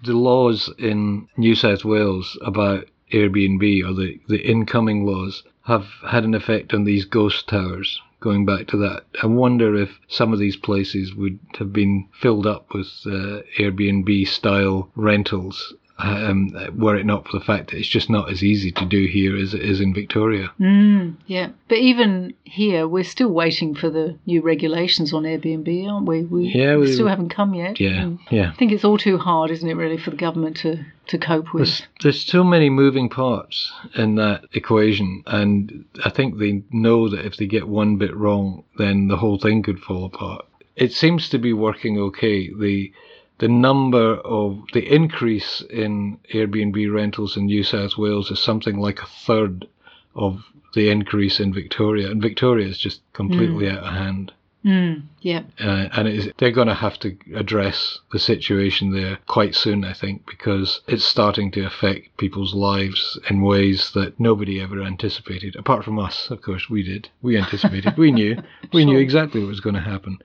the 0.04 0.12
laws 0.12 0.72
in 0.78 1.28
New 1.36 1.54
South 1.54 1.84
Wales 1.84 2.36
about 2.42 2.86
Airbnb 3.12 3.88
or 3.88 3.94
the, 3.94 4.20
the 4.28 4.40
incoming 4.40 5.06
laws 5.06 5.42
have 5.64 5.86
had 6.08 6.24
an 6.24 6.34
effect 6.34 6.74
on 6.74 6.84
these 6.84 7.04
ghost 7.04 7.48
towers. 7.48 8.00
Going 8.20 8.44
back 8.44 8.66
to 8.68 8.76
that, 8.76 9.04
I 9.22 9.26
wonder 9.26 9.74
if 9.74 9.98
some 10.08 10.32
of 10.32 10.38
these 10.38 10.56
places 10.56 11.14
would 11.14 11.38
have 11.58 11.72
been 11.72 12.08
filled 12.20 12.46
up 12.46 12.74
with 12.74 12.88
uh, 13.06 13.40
Airbnb 13.58 14.28
style 14.28 14.90
rentals 14.94 15.74
um, 16.02 16.54
were 16.76 16.96
it 16.96 17.06
not 17.06 17.26
for 17.28 17.38
the 17.38 17.44
fact 17.44 17.70
that 17.70 17.78
it's 17.78 17.88
just 17.88 18.08
not 18.10 18.30
as 18.30 18.42
easy 18.42 18.70
to 18.72 18.84
do 18.84 19.06
here 19.06 19.36
as 19.36 19.54
it 19.54 19.62
is 19.62 19.80
in 19.80 19.92
Victoria. 19.94 20.50
Mm, 20.60 21.16
yeah. 21.26 21.50
But 21.68 21.78
even 21.78 22.34
here, 22.44 22.86
we're 22.88 23.04
still 23.04 23.30
waiting 23.30 23.74
for 23.74 23.90
the 23.90 24.16
new 24.26 24.40
regulations 24.42 25.12
on 25.12 25.22
Airbnb, 25.24 25.88
aren't 25.90 26.06
we? 26.06 26.22
We, 26.22 26.44
Yeah, 26.48 26.76
we- 26.76 26.92
still 26.92 27.08
haven't 27.08 27.30
come 27.30 27.54
yet. 27.54 27.78
Yeah, 27.80 28.02
Mm. 28.04 28.18
yeah. 28.30 28.50
I 28.50 28.56
think 28.56 28.72
it's 28.72 28.84
all 28.84 28.98
too 28.98 29.18
hard, 29.18 29.50
isn't 29.50 29.68
it, 29.68 29.74
really, 29.74 29.96
for 29.98 30.10
the 30.10 30.16
government 30.16 30.56
to, 30.58 30.84
to 31.08 31.18
cope 31.18 31.52
with? 31.52 31.60
There's, 31.66 31.82
there's 32.02 32.20
so 32.22 32.42
many 32.44 32.70
moving 32.70 33.08
parts 33.08 33.72
in 33.94 34.14
that 34.16 34.44
equation, 34.52 35.22
and 35.26 35.84
I 36.04 36.10
think 36.10 36.38
they 36.38 36.62
know 36.70 37.08
that 37.08 37.24
if 37.24 37.36
they 37.36 37.46
get 37.46 37.68
one 37.68 37.96
bit 37.96 38.16
wrong, 38.16 38.64
then 38.78 39.08
the 39.08 39.16
whole 39.16 39.38
thing 39.38 39.62
could 39.62 39.80
fall 39.80 40.04
apart. 40.06 40.46
It 40.76 40.92
seems 40.92 41.28
to 41.28 41.38
be 41.38 41.52
working 41.52 41.98
okay. 41.98 42.48
The 42.52 42.92
the 43.40 43.48
number 43.48 44.16
of 44.16 44.62
the 44.74 44.86
increase 44.94 45.62
in 45.70 46.18
Airbnb 46.32 46.92
rentals 46.92 47.38
in 47.38 47.46
New 47.46 47.62
South 47.62 47.96
Wales 47.96 48.30
is 48.30 48.38
something 48.38 48.78
like 48.78 49.00
a 49.00 49.06
third 49.06 49.66
of 50.14 50.44
the 50.74 50.90
increase 50.90 51.40
in 51.40 51.52
Victoria, 51.52 52.10
and 52.10 52.20
Victoria 52.20 52.68
is 52.68 52.78
just 52.78 53.00
completely 53.14 53.64
mm. 53.64 53.72
out 53.72 53.84
of 53.84 53.94
hand. 53.94 54.32
Mm, 54.64 55.04
yeah. 55.20 55.42
Uh, 55.58 55.88
and 55.92 56.06
it 56.06 56.14
is, 56.14 56.28
they're 56.38 56.50
going 56.50 56.68
to 56.68 56.74
have 56.74 56.98
to 57.00 57.16
address 57.34 57.98
the 58.12 58.18
situation 58.18 58.92
there 58.92 59.18
quite 59.26 59.54
soon, 59.54 59.84
I 59.84 59.94
think, 59.94 60.26
because 60.26 60.82
it's 60.86 61.04
starting 61.04 61.50
to 61.52 61.64
affect 61.64 62.16
people's 62.18 62.54
lives 62.54 63.18
in 63.30 63.40
ways 63.42 63.90
that 63.94 64.20
nobody 64.20 64.60
ever 64.60 64.82
anticipated. 64.82 65.56
Apart 65.56 65.84
from 65.84 65.98
us, 65.98 66.28
of 66.30 66.42
course, 66.42 66.68
we 66.68 66.82
did. 66.82 67.08
We 67.22 67.38
anticipated. 67.38 67.96
we 67.96 68.12
knew. 68.12 68.36
We 68.72 68.84
knew 68.84 68.98
exactly 68.98 69.40
what 69.40 69.48
was 69.48 69.58
going 69.60 69.74
to 69.74 69.80
happen. 69.80 70.18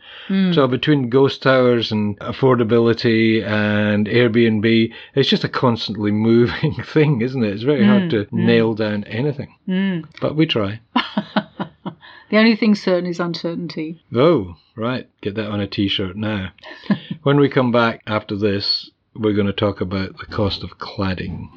So 0.54 0.68
between 0.68 1.10
ghost 1.10 1.42
towers 1.42 1.92
and 1.92 2.20
affordability 2.20 3.44
and 3.44 4.06
Airbnb, 4.06 4.94
it's 5.16 5.30
just 5.30 5.44
a 5.44 5.50
constantly 5.50 6.12
moving 6.30 6.76
thing, 6.84 7.22
isn't 7.22 7.44
it? 7.44 7.54
It's 7.54 7.64
very 7.64 7.84
hard 7.86 8.12
to 8.12 8.28
nail 8.32 8.76
down 8.76 9.04
anything. 9.06 9.56
Mm. 9.68 10.06
But 10.22 10.36
we 10.36 10.46
try. 10.46 10.80
The 12.30 12.38
only 12.38 12.56
thing 12.56 12.76
certain 12.76 13.06
is 13.10 13.20
uncertainty. 13.20 14.04
Oh, 14.14 14.56
right. 14.76 15.08
Get 15.22 15.36
that 15.36 15.50
on 15.50 15.60
a 15.62 15.68
t 15.68 15.88
shirt 15.88 16.16
now. 16.16 16.52
when 17.24 17.40
we 17.40 17.50
come 17.50 17.72
back 17.72 18.02
after 18.08 18.36
this, 18.36 18.90
we're 19.16 19.34
going 19.36 19.48
to 19.48 19.54
talk 19.54 19.80
about 19.80 20.18
the 20.18 20.26
cost 20.26 20.64
of 20.64 20.78
cladding. 20.80 21.50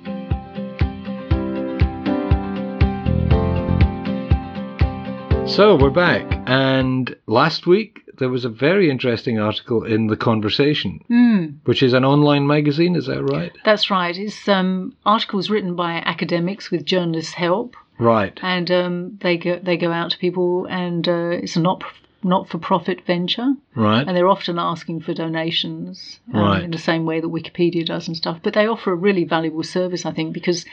So 5.49 5.75
we're 5.77 5.91
back, 5.91 6.25
and 6.47 7.17
last 7.27 7.67
week 7.67 8.03
there 8.19 8.29
was 8.29 8.45
a 8.45 8.49
very 8.51 8.91
interesting 8.91 9.39
article 9.41 9.83
in 9.83 10.07
The 10.09 10.17
Conversation, 10.17 11.01
Mm. 11.11 11.55
which 11.65 11.83
is 11.83 11.95
an 11.95 12.05
online 12.05 12.47
magazine, 12.47 12.95
is 12.95 13.07
that 13.07 13.23
right? 13.25 13.51
That's 13.65 13.91
right. 13.91 14.17
It's 14.17 14.47
um, 14.47 14.95
articles 15.07 15.49
written 15.51 15.75
by 15.75 15.95
academics 16.05 16.71
with 16.71 16.85
journalists' 16.85 17.33
help, 17.33 17.75
Right. 17.99 18.39
and 18.43 18.71
um, 18.71 19.19
they 19.23 19.37
go 19.37 19.59
they 19.63 19.77
go 19.77 19.91
out 19.93 20.11
to 20.13 20.19
people, 20.19 20.67
and 20.67 21.07
uh, 21.09 21.31
it's 21.43 21.57
a 21.57 21.61
not 21.61 21.83
not 22.23 22.49
for 22.49 22.59
profit 22.59 23.03
venture, 23.07 23.55
Right. 23.77 24.05
and 24.07 24.17
they're 24.17 24.29
often 24.29 24.59
asking 24.59 25.01
for 25.03 25.15
donations 25.15 26.19
um, 26.35 26.41
Right. 26.41 26.63
in 26.65 26.71
the 26.73 26.79
same 26.79 27.05
way 27.07 27.21
that 27.21 27.29
Wikipedia 27.29 27.87
does 27.87 28.09
and 28.09 28.17
stuff. 28.17 28.39
But 28.43 28.55
they 28.55 28.67
offer 28.67 28.91
a 28.93 28.97
really 28.97 29.23
valuable 29.25 29.63
service, 29.63 30.05
I 30.05 30.11
think, 30.11 30.33
because 30.33 30.65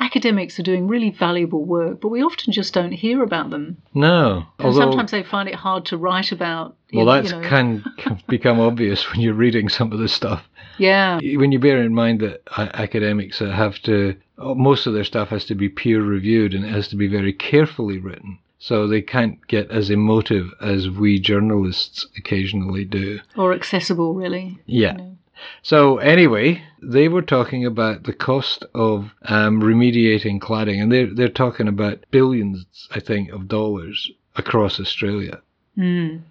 academics 0.00 0.58
are 0.58 0.62
doing 0.64 0.88
really 0.88 1.10
valuable 1.10 1.64
work, 1.64 2.00
but 2.00 2.08
we 2.08 2.22
often 2.22 2.52
just 2.52 2.74
don't 2.74 2.92
hear 2.92 3.22
about 3.22 3.50
them. 3.50 3.76
No. 3.94 4.44
And 4.58 4.74
sometimes 4.74 5.10
they 5.12 5.22
find 5.22 5.48
it 5.48 5.54
hard 5.54 5.86
to 5.86 5.96
write 5.96 6.32
about. 6.32 6.76
well, 6.92 7.06
that's 7.06 7.30
you 7.32 7.40
know, 7.40 7.48
can 7.48 7.84
can 7.98 8.20
become 8.28 8.60
obvious 8.60 9.10
when 9.10 9.20
you're 9.20 9.34
reading 9.34 9.68
some 9.68 9.92
of 9.92 9.98
this 9.98 10.12
stuff. 10.12 10.46
yeah, 10.78 11.18
when 11.36 11.52
you 11.52 11.58
bear 11.58 11.82
in 11.82 11.94
mind 11.94 12.20
that 12.20 12.42
academics 12.56 13.38
have 13.38 13.78
to 13.82 14.16
most 14.56 14.86
of 14.86 14.94
their 14.94 15.04
stuff 15.04 15.28
has 15.28 15.44
to 15.46 15.54
be 15.54 15.68
peer 15.68 16.02
reviewed 16.02 16.54
and 16.54 16.64
it 16.64 16.68
has 16.70 16.88
to 16.88 16.96
be 16.96 17.06
very 17.06 17.32
carefully 17.32 17.98
written 17.98 18.38
so 18.58 18.86
they 18.86 19.02
can't 19.02 19.44
get 19.48 19.70
as 19.70 19.90
emotive 19.90 20.50
as 20.60 20.88
we 20.88 21.18
journalists 21.18 22.06
occasionally 22.16 22.84
do 22.84 23.18
or 23.36 23.52
accessible, 23.52 24.14
really. 24.14 24.58
yeah 24.66 24.92
know. 24.92 25.16
So 25.62 25.98
anyway, 25.98 26.62
they 26.80 27.08
were 27.08 27.22
talking 27.22 27.66
about 27.66 28.04
the 28.04 28.12
cost 28.12 28.64
of 28.74 29.10
um, 29.24 29.60
remediating 29.60 30.38
cladding, 30.38 30.80
and 30.80 30.92
they're 30.92 31.12
they're 31.12 31.28
talking 31.28 31.68
about 31.68 32.04
billions, 32.10 32.66
I 32.92 33.00
think, 33.00 33.30
of 33.30 33.48
dollars 33.48 34.10
across 34.36 34.78
Australia. 34.78 35.40
Mm. 35.76 36.22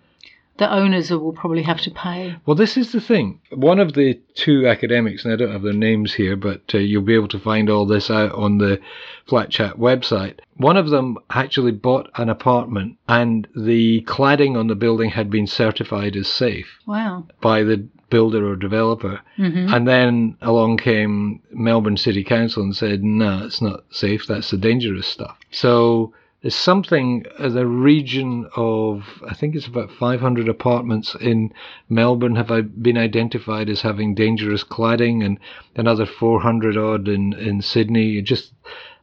The 0.61 0.71
owners 0.71 1.09
will 1.09 1.33
probably 1.33 1.63
have 1.63 1.81
to 1.81 1.89
pay. 1.89 2.35
Well, 2.45 2.53
this 2.55 2.77
is 2.77 2.91
the 2.91 3.01
thing. 3.01 3.39
One 3.49 3.79
of 3.79 3.93
the 3.93 4.19
two 4.35 4.67
academics, 4.67 5.25
and 5.25 5.33
I 5.33 5.35
don't 5.35 5.51
have 5.51 5.63
their 5.63 5.73
names 5.73 6.13
here, 6.13 6.35
but 6.35 6.61
uh, 6.75 6.77
you'll 6.77 7.01
be 7.01 7.15
able 7.15 7.29
to 7.29 7.39
find 7.39 7.67
all 7.67 7.87
this 7.87 8.11
out 8.11 8.31
on 8.33 8.59
the 8.59 8.79
Flat 9.25 9.49
Chat 9.49 9.79
website. 9.79 10.35
One 10.57 10.77
of 10.77 10.91
them 10.91 11.17
actually 11.31 11.71
bought 11.71 12.11
an 12.13 12.29
apartment, 12.29 12.97
and 13.07 13.47
the 13.55 14.03
cladding 14.03 14.55
on 14.55 14.67
the 14.67 14.75
building 14.75 15.09
had 15.09 15.31
been 15.31 15.47
certified 15.47 16.15
as 16.15 16.27
safe 16.27 16.67
Wow. 16.85 17.25
by 17.41 17.63
the 17.63 17.87
builder 18.11 18.47
or 18.47 18.55
developer. 18.55 19.19
hmm 19.37 19.65
And 19.73 19.87
then 19.87 20.37
along 20.43 20.77
came 20.77 21.41
Melbourne 21.51 21.97
City 21.97 22.23
Council 22.23 22.61
and 22.61 22.75
said, 22.75 23.03
no, 23.03 23.45
it's 23.45 23.63
not 23.63 23.85
safe. 23.89 24.27
That's 24.27 24.51
the 24.51 24.57
dangerous 24.57 25.07
stuff. 25.07 25.37
So 25.49 26.13
there's 26.41 26.55
something, 26.55 27.23
uh, 27.37 27.49
the 27.49 27.67
region 27.67 28.49
of, 28.55 29.03
I 29.27 29.35
think 29.35 29.55
it's 29.55 29.67
about 29.67 29.91
500 29.91 30.49
apartments 30.49 31.15
in 31.21 31.53
Melbourne 31.87 32.35
have 32.35 32.49
uh, 32.49 32.61
been 32.61 32.97
identified 32.97 33.69
as 33.69 33.81
having 33.81 34.15
dangerous 34.15 34.63
cladding 34.63 35.23
and 35.23 35.37
another 35.75 36.07
400 36.07 36.77
odd 36.77 37.07
in, 37.07 37.33
in 37.33 37.61
Sydney. 37.61 38.17
It 38.17 38.23
Just, 38.23 38.53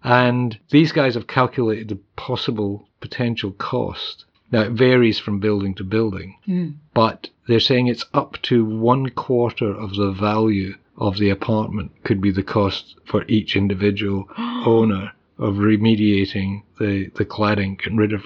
and 0.03 0.59
these 0.71 0.91
guys 0.91 1.15
have 1.15 1.29
calculated 1.29 1.89
the 1.89 1.99
possible 2.17 2.89
potential 3.01 3.53
cost. 3.53 4.25
Now 4.51 4.63
it 4.63 4.73
varies 4.73 5.21
from 5.21 5.39
building 5.41 5.75
to 5.75 5.85
building 5.85 6.37
Mm. 6.49 6.75
but 6.95 7.29
they're 7.47 7.61
saying 7.61 7.87
it's 7.87 8.05
up 8.15 8.41
to 8.43 8.65
one 8.65 9.11
quarter 9.11 9.71
of 9.71 9.95
the 9.95 10.11
value 10.11 10.75
of 10.97 11.19
the 11.19 11.31
apartment 11.31 11.93
could 12.03 12.21
be 12.21 12.33
the 12.33 12.43
cost 12.43 12.97
for 13.05 13.25
each 13.29 13.55
individual 13.55 14.27
owner 14.39 15.13
of 15.39 15.55
remediating 15.55 16.63
the, 16.79 17.11
the 17.15 17.25
cladding, 17.25 17.79
getting 17.79 17.97
rid 17.97 18.13
of 18.13 18.25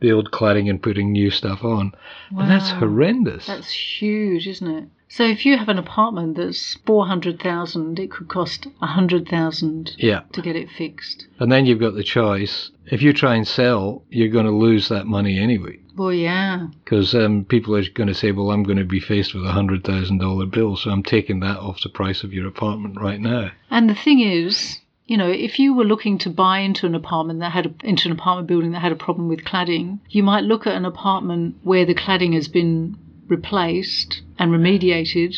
the 0.00 0.12
old 0.12 0.30
cladding 0.30 0.68
and 0.70 0.82
putting 0.82 1.12
new 1.12 1.30
stuff 1.30 1.64
on. 1.64 1.92
And 2.30 2.50
that's 2.50 2.70
horrendous. 2.70 3.46
That's 3.46 3.70
huge, 3.70 4.46
isn't 4.46 4.66
it? 4.66 4.88
So 5.08 5.24
if 5.24 5.44
you 5.44 5.58
have 5.58 5.68
an 5.68 5.78
apartment 5.78 6.38
that's 6.38 6.78
four 6.86 7.06
hundred 7.06 7.38
thousand, 7.38 7.98
it 7.98 8.10
could 8.10 8.28
cost 8.28 8.66
a 8.80 8.86
hundred 8.86 9.28
thousand 9.28 9.92
yeah. 9.98 10.22
to 10.32 10.40
get 10.40 10.56
it 10.56 10.70
fixed. 10.70 11.26
And 11.38 11.52
then 11.52 11.66
you've 11.66 11.80
got 11.80 11.94
the 11.94 12.02
choice. 12.02 12.70
If 12.86 13.02
you 13.02 13.12
try 13.12 13.34
and 13.34 13.46
sell, 13.46 14.04
you're 14.08 14.28
going 14.28 14.46
to 14.46 14.52
lose 14.52 14.88
that 14.88 15.06
money 15.06 15.38
anyway. 15.38 15.80
Well, 15.96 16.14
yeah. 16.14 16.68
Because 16.82 17.14
um, 17.14 17.44
people 17.44 17.76
are 17.76 17.84
going 17.94 18.08
to 18.08 18.14
say, 18.14 18.32
well, 18.32 18.50
I'm 18.50 18.62
going 18.62 18.78
to 18.78 18.84
be 18.84 19.00
faced 19.00 19.34
with 19.34 19.44
a 19.44 19.52
$100,000 19.52 20.50
bill, 20.50 20.76
so 20.76 20.90
I'm 20.90 21.02
taking 21.02 21.40
that 21.40 21.58
off 21.58 21.82
the 21.82 21.90
price 21.90 22.24
of 22.24 22.32
your 22.32 22.46
apartment 22.46 22.98
right 22.98 23.20
now. 23.20 23.50
And 23.70 23.90
the 23.90 23.94
thing 23.94 24.20
is, 24.20 24.78
you 25.12 25.18
know, 25.18 25.28
if 25.28 25.58
you 25.58 25.74
were 25.74 25.84
looking 25.84 26.16
to 26.16 26.30
buy 26.30 26.60
into 26.60 26.86
an 26.86 26.94
apartment 26.94 27.40
that 27.40 27.52
had 27.52 27.66
a, 27.66 27.74
into 27.86 28.08
an 28.08 28.12
apartment 28.12 28.48
building 28.48 28.72
that 28.72 28.80
had 28.80 28.92
a 28.92 28.96
problem 28.96 29.28
with 29.28 29.44
cladding, 29.44 29.98
you 30.08 30.22
might 30.22 30.42
look 30.42 30.66
at 30.66 30.74
an 30.74 30.86
apartment 30.86 31.56
where 31.62 31.84
the 31.84 31.94
cladding 31.94 32.32
has 32.32 32.48
been 32.48 32.96
replaced 33.28 34.22
and 34.38 34.50
remediated, 34.50 35.36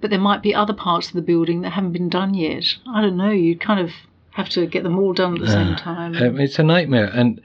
but 0.00 0.10
there 0.10 0.20
might 0.20 0.44
be 0.44 0.54
other 0.54 0.72
parts 0.72 1.08
of 1.08 1.14
the 1.14 1.22
building 1.22 1.62
that 1.62 1.70
haven't 1.70 1.90
been 1.90 2.08
done 2.08 2.34
yet. 2.34 2.76
I 2.88 3.02
don't 3.02 3.16
know. 3.16 3.32
You 3.32 3.58
kind 3.58 3.80
of 3.80 3.90
have 4.30 4.48
to 4.50 4.64
get 4.64 4.84
them 4.84 4.96
all 4.96 5.12
done 5.12 5.34
at 5.34 5.40
the 5.40 5.50
same 5.50 5.74
time. 5.74 6.14
Um, 6.14 6.38
it's 6.38 6.60
a 6.60 6.62
nightmare, 6.62 7.10
and 7.12 7.40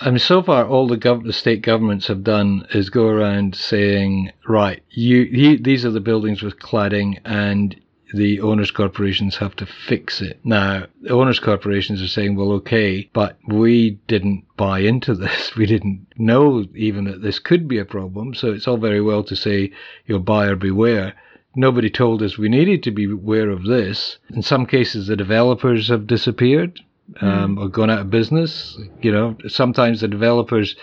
I 0.00 0.10
mean, 0.10 0.20
so 0.20 0.40
far 0.40 0.64
all 0.64 0.86
the, 0.86 0.96
gov- 0.96 1.24
the 1.24 1.32
state 1.32 1.62
governments 1.62 2.06
have 2.06 2.22
done 2.22 2.64
is 2.72 2.90
go 2.90 3.08
around 3.08 3.56
saying, 3.56 4.30
right, 4.46 4.84
you, 4.90 5.22
you 5.22 5.58
these 5.58 5.84
are 5.84 5.90
the 5.90 5.98
buildings 5.98 6.42
with 6.42 6.60
cladding, 6.60 7.18
and 7.24 7.74
the 8.14 8.40
owners' 8.40 8.70
corporations 8.70 9.36
have 9.36 9.56
to 9.56 9.66
fix 9.66 10.20
it. 10.20 10.38
Now, 10.44 10.86
the 11.02 11.10
owners' 11.10 11.40
corporations 11.40 12.00
are 12.00 12.08
saying, 12.08 12.36
well, 12.36 12.52
okay, 12.52 13.10
but 13.12 13.38
we 13.48 13.98
didn't 14.06 14.44
buy 14.56 14.80
into 14.80 15.14
this. 15.24 15.56
We 15.56 15.66
didn't 15.66 16.06
know 16.16 16.64
even 16.74 17.04
that 17.04 17.22
this 17.22 17.38
could 17.38 17.68
be 17.68 17.78
a 17.78 17.84
problem. 17.84 18.34
So 18.34 18.52
it's 18.52 18.68
all 18.68 18.76
very 18.76 19.00
well 19.00 19.24
to 19.24 19.36
say, 19.36 19.72
you 20.06 20.14
know, 20.14 20.18
buyer 20.18 20.56
beware. 20.56 21.14
Nobody 21.56 21.90
told 21.90 22.22
us 22.22 22.36
we 22.36 22.48
needed 22.48 22.82
to 22.82 22.90
be 22.90 23.04
aware 23.10 23.50
of 23.50 23.64
this. 23.64 24.18
In 24.30 24.42
some 24.42 24.66
cases, 24.66 25.06
the 25.06 25.16
developers 25.16 25.88
have 25.88 26.06
disappeared 26.06 26.80
um, 27.20 27.58
or 27.58 27.68
gone 27.68 27.90
out 27.90 28.00
of 28.00 28.10
business. 28.10 28.76
You 29.02 29.12
know, 29.12 29.36
sometimes 29.46 30.00
the 30.00 30.08
developers 30.08 30.76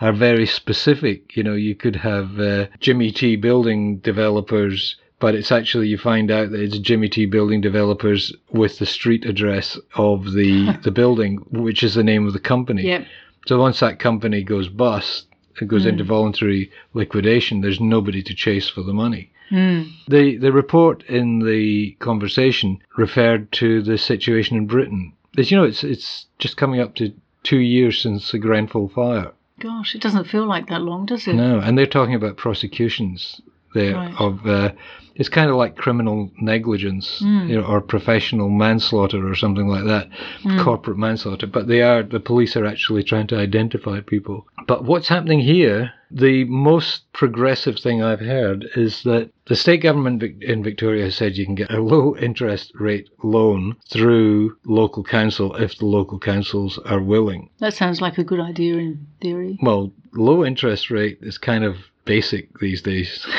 are 0.00 0.12
very 0.12 0.46
specific. 0.46 1.36
You 1.36 1.42
know, 1.42 1.54
you 1.54 1.74
could 1.74 1.96
have 1.96 2.38
uh, 2.38 2.66
Jimmy 2.80 3.10
T 3.10 3.36
building 3.36 3.98
developers, 3.98 4.96
but 5.22 5.34
it's 5.36 5.52
actually 5.52 5.86
you 5.88 5.96
find 5.96 6.30
out 6.30 6.50
that 6.50 6.60
it's 6.60 6.78
Jimmy 6.78 7.08
T 7.08 7.24
building 7.26 7.60
developers 7.62 8.34
with 8.50 8.78
the 8.78 8.86
street 8.86 9.24
address 9.24 9.78
of 9.94 10.32
the 10.32 10.76
the 10.82 10.90
building, 10.90 11.36
which 11.50 11.82
is 11.82 11.94
the 11.94 12.02
name 12.04 12.26
of 12.26 12.32
the 12.34 12.40
company. 12.40 12.82
Yep. 12.82 13.06
So 13.46 13.58
once 13.58 13.80
that 13.80 13.98
company 13.98 14.42
goes 14.42 14.68
bust, 14.68 15.26
it 15.60 15.68
goes 15.68 15.84
Mm. 15.84 15.90
into 15.90 16.04
voluntary 16.04 16.70
liquidation. 16.94 17.60
There's 17.60 17.80
nobody 17.80 18.22
to 18.22 18.34
chase 18.34 18.68
for 18.68 18.82
the 18.82 18.92
money. 18.92 19.30
Mm. 19.50 19.90
The 20.08 20.36
the 20.38 20.52
report 20.52 21.04
in 21.08 21.38
the 21.40 21.92
conversation 22.00 22.78
referred 22.96 23.50
to 23.52 23.80
the 23.82 23.98
situation 23.98 24.56
in 24.56 24.66
Britain. 24.66 25.12
As 25.38 25.50
you 25.50 25.56
know, 25.58 25.64
it's 25.64 25.84
it's 25.84 26.26
just 26.38 26.56
coming 26.56 26.80
up 26.80 26.94
to 26.96 27.12
two 27.42 27.58
years 27.76 28.00
since 28.02 28.32
the 28.32 28.38
Grenfell 28.38 28.88
fire. 28.88 29.30
Gosh, 29.60 29.94
it 29.94 30.02
doesn't 30.02 30.24
feel 30.32 30.46
like 30.46 30.68
that 30.68 30.82
long, 30.82 31.06
does 31.06 31.28
it? 31.28 31.34
No, 31.34 31.60
and 31.60 31.76
they're 31.78 31.86
talking 31.98 32.14
about 32.16 32.36
prosecutions 32.36 33.40
there 33.74 33.94
Right. 33.94 34.14
of 34.20 34.46
uh, 34.46 34.72
it's 35.14 35.28
kind 35.28 35.50
of 35.50 35.56
like 35.56 35.76
criminal 35.76 36.30
negligence, 36.40 37.20
Mm. 37.22 37.48
you 37.50 37.56
know, 37.56 37.64
or 37.66 37.80
professional 37.82 38.48
manslaughter 38.48 39.28
or 39.28 39.34
something 39.34 39.68
like 39.68 39.84
that, 39.84 40.08
Mm. 40.42 40.60
corporate 40.64 40.96
manslaughter. 40.98 41.46
But 41.46 41.66
they 41.68 41.82
are 41.82 42.02
the 42.02 42.20
police 42.20 42.56
are 42.56 42.64
actually 42.64 43.02
trying 43.02 43.26
to 43.28 43.36
identify 43.36 44.00
people. 44.00 44.46
But 44.66 44.84
what's 44.84 45.08
happening 45.08 45.40
here? 45.40 45.92
The 46.10 46.44
most 46.44 47.10
progressive 47.14 47.78
thing 47.78 48.02
I've 48.02 48.20
heard 48.20 48.66
is 48.76 49.02
that 49.04 49.30
the 49.46 49.56
state 49.56 49.78
government 49.82 50.22
in 50.42 50.62
Victoria 50.62 51.04
has 51.04 51.14
said 51.14 51.36
you 51.38 51.46
can 51.46 51.54
get 51.54 51.70
a 51.72 51.80
low 51.80 52.14
interest 52.16 52.72
rate 52.78 53.08
loan 53.22 53.76
through 53.90 54.56
local 54.66 55.02
council 55.04 55.54
if 55.56 55.76
the 55.78 55.86
local 55.86 56.18
councils 56.18 56.78
are 56.84 57.00
willing. 57.00 57.48
That 57.60 57.74
sounds 57.74 58.00
like 58.02 58.18
a 58.18 58.24
good 58.24 58.40
idea 58.40 58.76
in 58.76 59.06
theory. 59.22 59.58
Well, 59.62 59.92
low 60.14 60.44
interest 60.44 60.90
rate 60.90 61.18
is 61.22 61.38
kind 61.38 61.64
of 61.64 61.76
basic 62.04 62.58
these 62.58 62.82
days. 62.82 63.24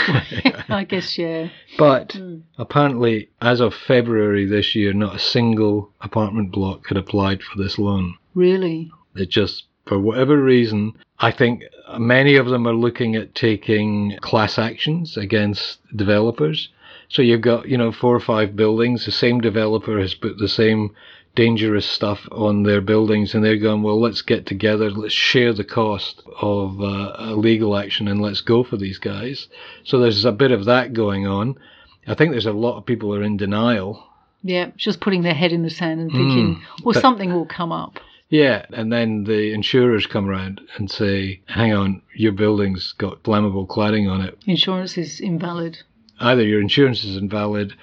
I 0.70 0.86
guess, 0.88 1.18
yeah. 1.18 1.50
but 1.78 2.10
Mm. 2.10 2.42
apparently, 2.58 3.30
as 3.42 3.60
of 3.60 3.74
February 3.74 4.46
this 4.46 4.76
year, 4.76 4.94
not 4.94 5.16
a 5.16 5.20
single 5.20 5.92
apartment 6.02 6.52
block 6.52 6.88
had 6.88 6.98
applied 6.98 7.42
for 7.44 7.62
this 7.62 7.78
loan. 7.78 8.16
Really? 8.36 8.92
It 9.16 9.30
just, 9.30 9.66
for 9.86 10.00
whatever 10.00 10.42
reason, 10.42 10.94
I 11.20 11.32
think 11.32 11.64
many 12.00 12.36
of 12.36 12.48
them 12.48 12.68
are 12.68 12.74
looking 12.76 13.16
at 13.16 13.36
taking 13.36 14.18
class 14.22 14.58
actions 14.58 15.18
against 15.18 15.80
developers. 15.96 16.70
So 17.10 17.22
you've 17.22 17.42
got, 17.42 17.68
you 17.70 17.78
know, 17.78 17.92
four 17.92 18.16
or 18.16 18.20
five 18.20 18.56
buildings. 18.56 19.06
The 19.06 19.12
same 19.12 19.40
developer 19.40 20.00
has 20.00 20.16
put 20.16 20.38
the 20.40 20.48
same 20.48 20.96
dangerous 21.36 21.86
stuff 21.86 22.28
on 22.32 22.64
their 22.64 22.82
buildings, 22.82 23.34
and 23.34 23.44
they're 23.44 23.58
going, 23.58 23.82
well, 23.82 24.00
let's 24.00 24.22
get 24.22 24.46
together, 24.46 24.92
let's 24.92 25.14
share 25.14 25.54
the 25.54 25.64
cost 25.64 26.22
of 26.42 26.80
uh, 26.82 27.16
a 27.18 27.36
legal 27.36 27.76
action, 27.78 28.08
and 28.08 28.22
let's 28.22 28.42
go 28.42 28.64
for 28.64 28.78
these 28.78 29.00
guys. 29.00 29.48
So 29.84 30.00
there's 30.00 30.26
a 30.26 30.32
bit 30.32 30.52
of 30.52 30.66
that 30.66 30.94
going 30.94 31.26
on. 31.28 31.58
I 32.08 32.16
think 32.16 32.32
there's 32.32 32.46
a 32.46 32.52
lot 32.54 32.78
of 32.78 32.86
people 32.86 33.10
who 33.10 33.20
are 33.20 33.24
in 33.24 33.38
denial. 33.38 34.04
Yeah, 34.44 34.72
just 34.76 35.00
putting 35.00 35.24
their 35.24 35.34
head 35.34 35.54
in 35.54 35.64
the 35.64 35.70
sand 35.70 36.02
and 36.02 36.12
thinking, 36.12 36.62
well, 36.84 36.94
but- 36.94 37.02
something 37.02 37.34
will 37.34 37.46
come 37.46 37.72
up. 37.72 38.00
Yeah, 38.30 38.66
and 38.72 38.92
then 38.92 39.26
the 39.26 39.54
insurers 39.54 40.08
come 40.08 40.28
around 40.28 40.60
and 40.78 40.90
say, 40.90 41.42
hang 41.46 41.72
on, 41.72 42.02
your 42.16 42.32
building's 42.32 42.92
got 42.94 43.22
flammable 43.22 43.68
cladding 43.68 44.10
on 44.10 44.22
it. 44.22 44.40
Insurance 44.48 44.98
is 44.98 45.20
invalid. 45.20 45.78
Either 46.20 46.42
your 46.42 46.60
insurance 46.60 47.04
is 47.04 47.16
invalid 47.16 47.74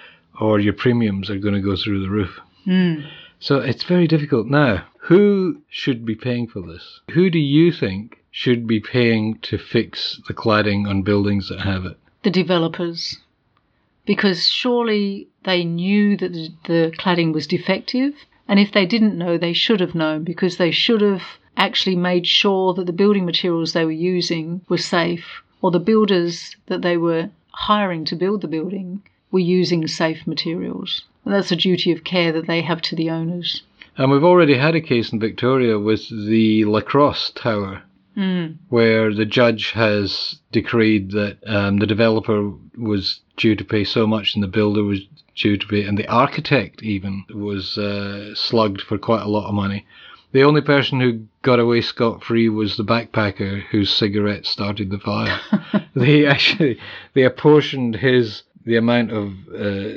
or 0.40 0.58
your 0.58 0.72
premiums 0.72 1.30
are 1.30 1.38
going 1.38 1.54
to 1.54 1.60
go 1.60 1.76
through 1.76 2.00
the 2.02 2.10
roof. 2.10 2.40
Mm. 2.66 3.08
So 3.42 3.56
it's 3.56 3.84
very 3.84 4.06
difficult 4.06 4.48
now. 4.48 4.84
Who 5.04 5.62
should 5.70 6.04
be 6.04 6.14
paying 6.14 6.46
for 6.46 6.60
this? 6.60 7.00
Who 7.12 7.30
do 7.30 7.38
you 7.38 7.72
think 7.72 8.22
should 8.30 8.66
be 8.66 8.80
paying 8.80 9.38
to 9.38 9.56
fix 9.56 10.20
the 10.28 10.34
cladding 10.34 10.86
on 10.86 11.02
buildings 11.02 11.48
that 11.48 11.60
have 11.60 11.86
it? 11.86 11.96
The 12.22 12.30
developers. 12.30 13.18
Because 14.04 14.50
surely 14.50 15.28
they 15.44 15.64
knew 15.64 16.18
that 16.18 16.32
the, 16.64 16.92
cladding 16.98 17.32
was 17.32 17.46
defective. 17.46 18.12
And 18.46 18.60
if 18.60 18.72
they 18.72 18.84
didn't 18.84 19.16
know, 19.16 19.38
they 19.38 19.54
should 19.54 19.80
have 19.80 19.94
known 19.94 20.22
because 20.22 20.58
they 20.58 20.70
should 20.70 21.00
have 21.00 21.22
actually 21.56 21.96
made 21.96 22.26
sure 22.26 22.74
that 22.74 22.84
the 22.84 22.92
building 22.92 23.24
materials 23.24 23.72
they 23.72 23.86
were 23.86 23.90
using 23.90 24.60
were 24.68 24.76
safe 24.76 25.42
or 25.62 25.70
the 25.70 25.80
builders 25.80 26.56
that 26.66 26.82
they 26.82 26.98
were 26.98 27.30
hiring 27.52 28.04
to 28.04 28.16
build 28.16 28.42
the 28.42 28.48
building 28.48 29.02
were 29.30 29.38
using 29.38 29.86
safe 29.86 30.26
materials. 30.26 31.04
And 31.24 31.34
that's 31.34 31.52
a 31.52 31.56
duty 31.56 31.92
of 31.92 32.04
care 32.04 32.32
that 32.32 32.46
they 32.46 32.62
have 32.62 32.80
to 32.82 32.96
the 32.96 33.10
owners. 33.10 33.62
And 33.96 34.10
we've 34.10 34.24
already 34.24 34.56
had 34.56 34.74
a 34.74 34.80
case 34.80 35.12
in 35.12 35.20
Victoria 35.20 35.78
with 35.78 36.08
the 36.08 36.64
lacrosse 36.64 37.30
tower 37.34 37.82
Mm. 38.16 38.56
where 38.68 39.14
the 39.14 39.24
judge 39.24 39.70
has 39.70 40.40
decreed 40.50 41.12
that 41.12 41.38
um, 41.46 41.76
the 41.78 41.86
developer 41.86 42.50
was 42.76 43.20
due 43.36 43.54
to 43.54 43.64
pay 43.64 43.84
so 43.84 44.04
much 44.04 44.34
and 44.34 44.42
the 44.42 44.48
builder 44.48 44.82
was 44.82 45.00
due 45.36 45.56
to 45.56 45.66
pay, 45.68 45.84
and 45.84 45.96
the 45.96 46.08
architect 46.08 46.82
even 46.82 47.24
was 47.32 47.78
uh, 47.78 48.34
slugged 48.34 48.80
for 48.80 48.98
quite 48.98 49.22
a 49.22 49.28
lot 49.28 49.46
of 49.48 49.54
money. 49.54 49.86
The 50.32 50.42
only 50.42 50.60
person 50.60 51.00
who 51.00 51.24
got 51.42 51.60
away 51.60 51.82
scot 51.82 52.24
free 52.24 52.48
was 52.48 52.76
the 52.76 52.84
backpacker 52.84 53.62
whose 53.70 53.90
cigarette 53.90 54.44
started 54.44 54.90
the 54.90 54.98
fire. 54.98 55.40
they 55.94 56.26
actually 56.26 56.80
they 57.14 57.22
apportioned 57.22 57.94
his 57.96 58.42
the 58.64 58.76
amount 58.76 59.10
of 59.12 59.32
uh, 59.54 59.88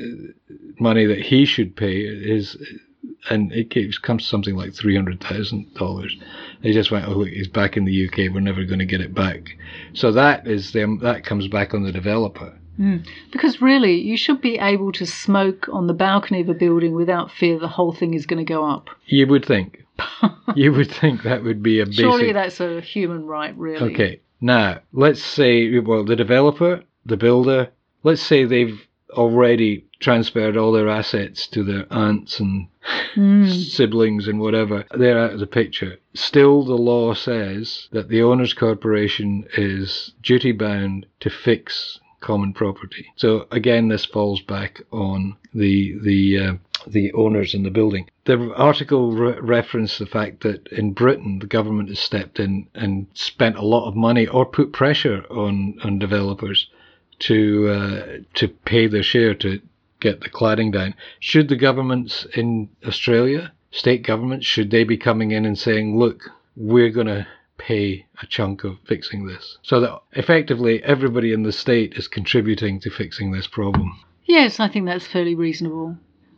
money 0.80 1.06
that 1.06 1.20
he 1.20 1.46
should 1.46 1.76
pay 1.76 2.00
is, 2.00 2.58
and 3.30 3.52
it 3.52 3.70
keeps, 3.70 3.98
comes 3.98 4.24
to 4.24 4.30
something 4.30 4.56
like 4.56 4.74
three 4.74 4.96
hundred 4.96 5.22
thousand 5.22 5.74
dollars. 5.76 6.16
They 6.62 6.72
just 6.72 6.92
went, 6.92 7.08
"Oh, 7.08 7.12
look, 7.12 7.30
he's 7.30 7.48
back 7.48 7.78
in 7.78 7.86
the 7.86 8.08
UK. 8.08 8.34
We're 8.34 8.40
never 8.40 8.64
going 8.64 8.80
to 8.80 8.86
get 8.86 9.02
it 9.02 9.14
back." 9.14 9.58
So 9.94 10.12
that 10.12 10.48
is 10.48 10.72
them. 10.72 11.00
That 11.00 11.26
comes 11.26 11.48
back 11.48 11.74
on 11.74 11.84
the 11.84 11.92
developer. 11.92 12.54
Mm. 12.80 13.06
Because 13.32 13.62
really, 13.62 14.02
you 14.02 14.18
should 14.18 14.42
be 14.42 14.58
able 14.58 14.92
to 14.94 15.06
smoke 15.06 15.68
on 15.72 15.88
the 15.88 15.94
balcony 15.94 16.42
of 16.42 16.50
a 16.50 16.54
building 16.54 16.96
without 16.96 17.32
fear 17.32 17.60
the 17.60 17.68
whole 17.68 17.94
thing 17.94 18.14
is 18.14 18.26
going 18.26 18.44
to 18.44 18.52
go 18.52 18.66
up. 18.66 18.90
You 19.06 19.28
would 19.28 19.46
think. 19.46 19.86
you 20.56 20.72
would 20.74 20.90
think 20.90 21.24
that 21.24 21.44
would 21.44 21.62
be 21.62 21.80
a 21.80 21.86
basic. 21.86 22.00
Surely 22.00 22.32
that's 22.32 22.60
a 22.60 22.82
human 22.82 23.26
right, 23.26 23.56
really. 23.58 23.94
Okay. 23.94 24.22
Now 24.42 24.80
let's 24.92 25.24
say, 25.24 25.80
well, 25.80 26.04
the 26.04 26.16
developer, 26.16 26.84
the 27.06 27.18
builder. 27.18 27.70
Let's 28.04 28.22
say 28.22 28.44
they've 28.46 28.86
already 29.12 29.86
transferred 30.00 30.58
all 30.58 30.72
their 30.72 30.90
assets 30.90 31.48
to 31.48 31.64
their 31.64 31.86
aunts 31.92 32.40
and 32.40 32.68
Mm. 33.16 33.48
siblings 33.50 34.28
and 34.28 34.40
whatever, 34.40 34.86
they're 34.94 35.20
out 35.20 35.34
of 35.34 35.40
the 35.40 35.48
picture. 35.48 35.98
Still, 36.14 36.64
the 36.64 36.78
law 36.78 37.14
says 37.14 37.88
that 37.92 38.10
the 38.10 38.22
owners' 38.24 38.54
corporation 38.54 39.46
is 39.56 40.14
duty 40.22 40.52
bound 40.52 41.06
to 41.22 41.30
fix 41.30 42.00
common 42.20 42.54
property. 42.54 43.06
So 43.16 43.48
again, 43.52 43.88
this 43.88 44.04
falls 44.06 44.42
back 44.42 44.82
on 44.92 45.36
the 45.54 45.96
the 46.02 46.40
uh, 46.40 46.54
the 46.88 47.14
owners 47.14 47.54
in 47.54 47.64
the 47.64 47.70
building. 47.70 48.10
The 48.26 48.54
article 48.56 49.12
re- 49.14 49.38
referenced 49.40 50.00
the 50.00 50.06
fact 50.06 50.42
that 50.42 50.68
in 50.70 50.92
Britain 50.94 51.40
the 51.40 51.48
government 51.48 51.90
has 51.90 52.00
stepped 52.00 52.40
in 52.40 52.68
and 52.74 53.08
spent 53.14 53.56
a 53.58 53.66
lot 53.66 53.88
of 53.88 53.96
money 53.96 54.28
or 54.28 54.46
put 54.46 54.74
pressure 54.74 55.24
on 55.30 55.76
on 55.84 56.00
developers 56.00 56.68
to 57.28 57.68
uh, 57.70 58.06
to 58.36 58.48
pay 58.48 58.88
their 58.88 59.04
share 59.04 59.34
to 59.36 59.62
get 60.00 60.22
the 60.22 60.30
cladding 60.30 60.72
down. 60.72 60.94
Should 61.20 61.48
the 61.48 61.56
governments 61.56 62.28
in 62.36 62.70
Australia, 62.86 63.54
state 63.72 64.04
governments, 64.04 64.46
should 64.46 64.70
they 64.70 64.84
be 64.84 64.98
coming 64.98 65.32
in 65.32 65.46
and 65.46 65.58
saying, 65.58 65.98
look, 65.98 66.30
we're 66.56 66.90
going 66.90 67.08
to 67.08 67.26
pay 67.58 68.06
a 68.22 68.28
chunk 68.28 68.66
of 68.66 68.78
fixing 68.86 69.26
this? 69.26 69.58
So 69.64 69.80
that 69.80 70.02
effectively 70.12 70.84
everybody 70.84 71.32
in 71.32 71.44
the 71.44 71.54
state 71.54 71.94
is 71.96 72.08
contributing 72.08 72.80
to 72.82 72.90
fixing 72.90 73.32
this 73.32 73.48
problem. 73.48 73.98
Yes, 74.26 74.60
I 74.60 74.68
think 74.68 74.86
that's 74.86 75.08
fairly 75.08 75.36
reasonable. 75.36 75.98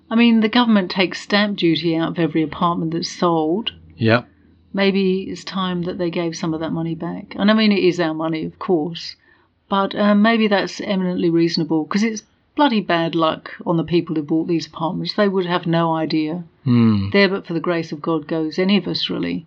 I 0.09 0.15
mean, 0.15 0.41
the 0.41 0.49
government 0.49 0.91
takes 0.91 1.21
stamp 1.21 1.57
duty 1.57 1.95
out 1.95 2.09
of 2.09 2.19
every 2.19 2.43
apartment 2.43 2.93
that's 2.93 3.11
sold. 3.11 3.71
Yep. 3.97 4.27
Maybe 4.73 5.23
it's 5.23 5.43
time 5.43 5.83
that 5.83 5.97
they 5.97 6.11
gave 6.11 6.35
some 6.35 6.53
of 6.53 6.59
that 6.59 6.71
money 6.71 6.95
back. 6.95 7.33
And 7.35 7.49
I 7.49 7.53
mean, 7.55 7.71
it 7.71 7.83
is 7.83 7.99
our 7.99 8.13
money, 8.13 8.45
of 8.45 8.59
course. 8.59 9.15
But 9.69 9.95
um, 9.95 10.21
maybe 10.21 10.47
that's 10.47 10.79
eminently 10.81 11.29
reasonable 11.29 11.83
because 11.85 12.03
it's 12.03 12.23
bloody 12.55 12.81
bad 12.81 13.15
luck 13.15 13.51
on 13.65 13.77
the 13.77 13.83
people 13.83 14.15
who 14.15 14.21
bought 14.21 14.47
these 14.47 14.67
apartments. 14.67 15.15
They 15.15 15.27
would 15.27 15.45
have 15.45 15.65
no 15.65 15.93
idea. 15.95 16.43
Hmm. 16.63 17.09
There, 17.11 17.29
but 17.29 17.45
for 17.45 17.53
the 17.53 17.59
grace 17.59 17.91
of 17.91 18.01
God, 18.01 18.27
goes 18.27 18.57
any 18.59 18.77
of 18.77 18.87
us, 18.87 19.09
really. 19.09 19.45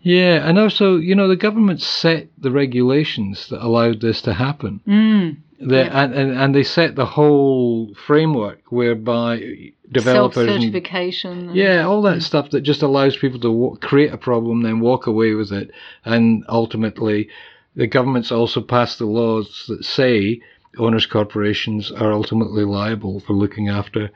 Yeah, 0.00 0.46
and 0.48 0.58
also, 0.58 0.96
you 0.96 1.14
know, 1.14 1.28
the 1.28 1.36
government 1.36 1.80
set 1.80 2.28
the 2.38 2.50
regulations 2.50 3.48
that 3.48 3.64
allowed 3.64 4.00
this 4.00 4.20
to 4.22 4.34
happen. 4.34 4.80
Mm. 4.86 5.36
The, 5.60 5.76
Yeah. 5.76 6.04
and, 6.04 6.14
and, 6.14 6.30
and 6.32 6.54
they 6.54 6.62
set 6.62 6.94
the 6.94 7.06
whole 7.06 7.94
framework 7.94 8.60
whereby 8.70 9.72
developers 9.90 10.36
and 10.46 10.50
Self-certification. 10.50 11.54
Yeah, 11.54 11.86
all 11.86 12.02
that 12.02 12.22
stuff 12.22 12.50
that 12.50 12.60
just 12.62 12.82
allows 12.82 13.16
people 13.16 13.40
to 13.40 13.50
wa- 13.50 13.76
create 13.76 14.12
a 14.12 14.18
problem, 14.18 14.62
then 14.62 14.80
walk 14.80 15.06
away 15.06 15.32
with 15.34 15.52
it, 15.52 15.70
and 16.04 16.44
ultimately, 16.48 17.28
the 17.76 17.86
government's 17.86 18.30
also 18.32 18.60
passed 18.60 18.98
the 18.98 19.06
laws 19.06 19.64
that 19.68 19.84
say 19.84 20.40
owners' 20.78 21.06
corporations 21.06 21.90
are 21.92 22.12
ultimately 22.12 22.64
liable 22.64 23.20
for 23.20 23.32
looking 23.32 23.68
after 23.68 24.10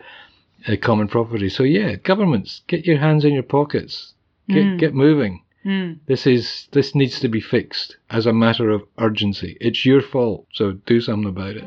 uh, 0.66 0.76
common 0.80 1.08
property. 1.08 1.48
So 1.48 1.62
yeah, 1.62 1.96
governments, 1.96 2.62
get 2.66 2.86
your 2.86 2.98
hands 2.98 3.24
in 3.24 3.32
your 3.32 3.42
pockets, 3.44 4.14
get 4.48 4.64
Mm. 4.64 4.78
get 4.78 4.94
moving. 4.94 5.42
Mm. 5.64 5.98
This 6.06 6.26
is 6.26 6.68
this 6.72 6.94
needs 6.94 7.20
to 7.20 7.28
be 7.28 7.40
fixed 7.40 7.96
as 8.10 8.26
a 8.26 8.32
matter 8.32 8.70
of 8.70 8.82
urgency. 8.98 9.56
It's 9.60 9.84
your 9.84 10.00
fault, 10.02 10.46
so 10.52 10.72
do 10.72 11.00
something 11.00 11.28
about 11.28 11.56
it. 11.56 11.64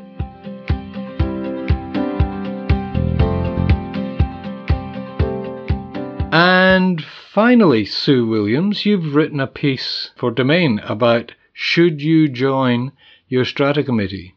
And 6.34 7.02
finally, 7.04 7.84
Sue 7.84 8.26
Williams, 8.26 8.86
you've 8.86 9.14
written 9.14 9.38
a 9.40 9.46
piece 9.46 10.10
for 10.16 10.30
Domain 10.30 10.80
about 10.84 11.32
should 11.52 12.00
you 12.00 12.28
join 12.28 12.92
your 13.28 13.44
strata 13.44 13.82
committee? 13.82 14.34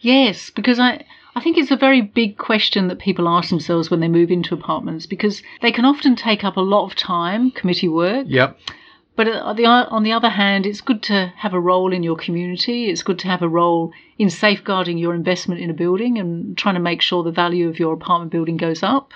Yes, 0.00 0.50
because 0.50 0.78
I 0.78 1.04
I 1.36 1.40
think 1.40 1.58
it's 1.58 1.72
a 1.72 1.76
very 1.76 2.00
big 2.00 2.38
question 2.38 2.86
that 2.88 3.00
people 3.00 3.28
ask 3.28 3.50
themselves 3.50 3.90
when 3.90 4.00
they 4.00 4.08
move 4.08 4.30
into 4.30 4.54
apartments 4.54 5.04
because 5.04 5.42
they 5.62 5.72
can 5.72 5.84
often 5.84 6.14
take 6.14 6.44
up 6.44 6.56
a 6.56 6.60
lot 6.60 6.84
of 6.84 6.94
time, 6.94 7.50
committee 7.50 7.88
work. 7.88 8.26
Yep. 8.28 8.56
But 9.16 9.28
on 9.28 9.56
the, 9.56 9.66
uh, 9.66 9.86
on 9.90 10.02
the 10.02 10.12
other 10.12 10.28
hand, 10.28 10.66
it's 10.66 10.80
good 10.80 11.02
to 11.04 11.32
have 11.36 11.54
a 11.54 11.60
role 11.60 11.92
in 11.92 12.02
your 12.02 12.16
community. 12.16 12.88
It's 12.88 13.02
good 13.02 13.18
to 13.20 13.28
have 13.28 13.42
a 13.42 13.48
role 13.48 13.92
in 14.18 14.30
safeguarding 14.30 14.98
your 14.98 15.14
investment 15.14 15.60
in 15.60 15.70
a 15.70 15.74
building 15.74 16.18
and 16.18 16.56
trying 16.56 16.74
to 16.74 16.80
make 16.80 17.00
sure 17.00 17.22
the 17.22 17.30
value 17.30 17.68
of 17.68 17.78
your 17.78 17.94
apartment 17.94 18.32
building 18.32 18.56
goes 18.56 18.82
up. 18.82 19.12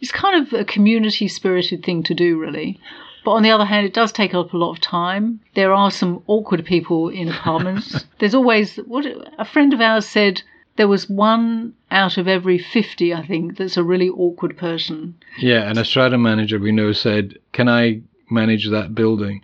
It's 0.00 0.12
kind 0.12 0.46
of 0.46 0.52
a 0.52 0.64
community 0.64 1.26
spirited 1.26 1.84
thing 1.84 2.02
to 2.04 2.14
do, 2.14 2.38
really. 2.38 2.78
But 3.26 3.32
on 3.32 3.42
the 3.42 3.50
other 3.50 3.64
hand, 3.64 3.84
it 3.84 3.92
does 3.92 4.12
take 4.12 4.34
up 4.34 4.52
a 4.52 4.56
lot 4.56 4.70
of 4.70 4.80
time. 4.80 5.40
There 5.54 5.74
are 5.74 5.90
some 5.90 6.22
awkward 6.28 6.64
people 6.64 7.08
in 7.08 7.28
apartments. 7.28 8.04
There's 8.20 8.36
always, 8.36 8.76
what 8.76 9.04
a 9.36 9.44
friend 9.44 9.74
of 9.74 9.80
ours 9.80 10.06
said, 10.06 10.42
there 10.76 10.86
was 10.86 11.10
one 11.10 11.74
out 11.90 12.18
of 12.18 12.28
every 12.28 12.56
50, 12.56 13.12
I 13.12 13.26
think, 13.26 13.56
that's 13.56 13.76
a 13.76 13.82
really 13.82 14.08
awkward 14.08 14.56
person. 14.56 15.16
Yeah, 15.38 15.68
and 15.68 15.76
a 15.76 15.84
strata 15.84 16.16
manager 16.16 16.60
we 16.60 16.70
know 16.70 16.92
said, 16.92 17.36
"Can 17.50 17.68
I 17.68 18.02
manage 18.30 18.70
that 18.70 18.94
building?" 18.94 19.42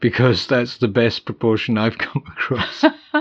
Because 0.00 0.48
that's 0.48 0.78
the 0.78 0.88
best 0.88 1.24
proportion 1.24 1.78
I've 1.78 1.98
come 2.06 2.24
across. 2.26 2.84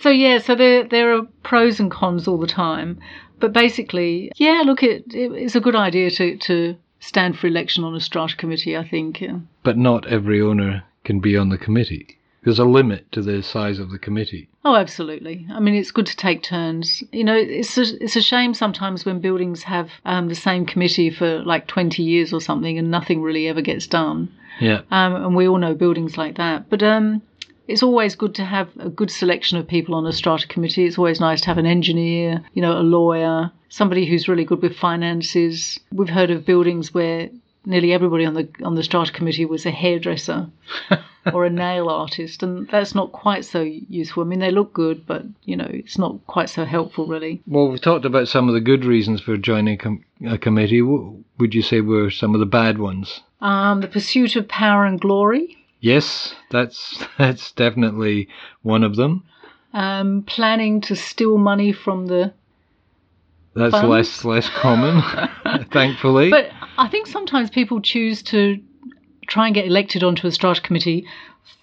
So 0.00 0.10
yeah, 0.10 0.38
so 0.38 0.54
there 0.54 0.84
there 0.84 1.12
are 1.16 1.22
pros 1.42 1.80
and 1.80 1.90
cons 1.90 2.28
all 2.28 2.38
the 2.38 2.46
time, 2.46 3.00
but 3.40 3.52
basically, 3.52 4.30
yeah, 4.36 4.62
look, 4.64 4.82
it, 4.84 5.12
it 5.12 5.32
it's 5.32 5.56
a 5.56 5.60
good 5.60 5.74
idea 5.74 6.08
to 6.12 6.36
to 6.36 6.76
stand 7.00 7.38
for 7.38 7.46
election 7.46 7.84
on 7.84 7.94
a 7.94 8.00
strata 8.00 8.36
committee. 8.36 8.76
I 8.76 8.86
think. 8.88 9.20
Yeah. 9.20 9.38
but 9.62 9.76
not 9.76 10.06
every 10.06 10.40
owner 10.40 10.84
can 11.04 11.20
be 11.20 11.36
on 11.36 11.48
the 11.48 11.58
committee. 11.58 12.18
There's 12.44 12.58
a 12.58 12.64
limit 12.64 13.10
to 13.12 13.20
the 13.20 13.42
size 13.42 13.78
of 13.78 13.90
the 13.90 13.98
committee. 13.98 14.48
Oh, 14.64 14.76
absolutely. 14.76 15.46
I 15.50 15.58
mean, 15.60 15.74
it's 15.74 15.90
good 15.90 16.06
to 16.06 16.16
take 16.16 16.42
turns. 16.42 17.02
You 17.12 17.24
know, 17.24 17.34
it's 17.36 17.76
a, 17.76 17.82
it's 18.02 18.16
a 18.16 18.22
shame 18.22 18.54
sometimes 18.54 19.04
when 19.04 19.20
buildings 19.20 19.64
have 19.64 19.90
um, 20.04 20.28
the 20.28 20.34
same 20.34 20.64
committee 20.64 21.10
for 21.10 21.40
like 21.40 21.66
20 21.66 22.02
years 22.02 22.32
or 22.32 22.40
something 22.40 22.78
and 22.78 22.90
nothing 22.90 23.22
really 23.22 23.48
ever 23.48 23.60
gets 23.60 23.86
done. 23.86 24.32
Yeah. 24.60 24.82
Um, 24.90 25.14
and 25.16 25.36
we 25.36 25.48
all 25.48 25.58
know 25.58 25.74
buildings 25.74 26.16
like 26.16 26.36
that. 26.36 26.70
But 26.70 26.82
um, 26.82 27.22
it's 27.68 27.82
always 27.82 28.16
good 28.16 28.34
to 28.36 28.44
have 28.44 28.68
a 28.78 28.88
good 28.88 29.10
selection 29.10 29.58
of 29.58 29.68
people 29.68 29.94
on 29.94 30.06
a 30.06 30.12
strata 30.12 30.48
committee. 30.48 30.86
It's 30.86 30.98
always 30.98 31.20
nice 31.20 31.42
to 31.42 31.46
have 31.48 31.58
an 31.58 31.66
engineer, 31.66 32.42
you 32.54 32.62
know, 32.62 32.78
a 32.78 32.80
lawyer, 32.80 33.52
somebody 33.68 34.06
who's 34.06 34.28
really 34.28 34.44
good 34.44 34.62
with 34.62 34.76
finances. 34.76 35.78
We've 35.92 36.08
heard 36.08 36.30
of 36.30 36.46
buildings 36.46 36.94
where 36.94 37.28
nearly 37.66 37.92
everybody 37.92 38.24
on 38.24 38.34
the 38.34 38.48
on 38.64 38.74
the 38.74 38.82
strata 38.82 39.12
committee 39.12 39.44
was 39.44 39.66
a 39.66 39.70
hairdresser 39.70 40.48
or 41.32 41.44
a 41.44 41.50
nail 41.50 41.90
artist, 41.90 42.42
and 42.42 42.66
that's 42.68 42.94
not 42.94 43.12
quite 43.12 43.44
so 43.44 43.60
useful. 43.60 44.22
I 44.22 44.26
mean, 44.26 44.38
they 44.38 44.50
look 44.50 44.72
good, 44.72 45.06
but 45.06 45.24
you 45.44 45.54
know, 45.54 45.68
it's 45.68 45.98
not 45.98 46.26
quite 46.26 46.48
so 46.48 46.64
helpful, 46.64 47.06
really. 47.06 47.42
Well, 47.46 47.68
we've 47.68 47.80
talked 47.80 48.06
about 48.06 48.28
some 48.28 48.48
of 48.48 48.54
the 48.54 48.60
good 48.60 48.86
reasons 48.86 49.20
for 49.20 49.36
joining 49.36 49.76
com- 49.76 50.04
a 50.26 50.38
committee. 50.38 50.80
What 50.80 51.16
would 51.38 51.54
you 51.54 51.62
say 51.62 51.82
were 51.82 52.10
some 52.10 52.34
of 52.34 52.40
the 52.40 52.46
bad 52.46 52.78
ones? 52.78 53.20
Um, 53.40 53.82
the 53.82 53.88
pursuit 53.88 54.34
of 54.36 54.48
power 54.48 54.84
and 54.84 55.00
glory, 55.00 55.57
Yes, 55.80 56.34
that's 56.50 57.04
that's 57.18 57.52
definitely 57.52 58.28
one 58.62 58.82
of 58.84 58.96
them. 58.96 59.24
um, 59.72 60.22
planning 60.26 60.80
to 60.82 60.96
steal 60.96 61.38
money 61.38 61.72
from 61.72 62.06
the 62.06 62.32
That's 63.54 63.72
Funds? 63.72 63.88
less 63.88 64.24
less 64.24 64.48
common, 64.48 65.02
thankfully. 65.70 66.30
But 66.30 66.50
I 66.76 66.88
think 66.88 67.06
sometimes 67.06 67.50
people 67.50 67.80
choose 67.80 68.22
to 68.24 68.58
try 69.26 69.46
and 69.46 69.54
get 69.54 69.66
elected 69.66 70.02
onto 70.02 70.26
a 70.26 70.32
strata 70.32 70.60
committee 70.60 71.06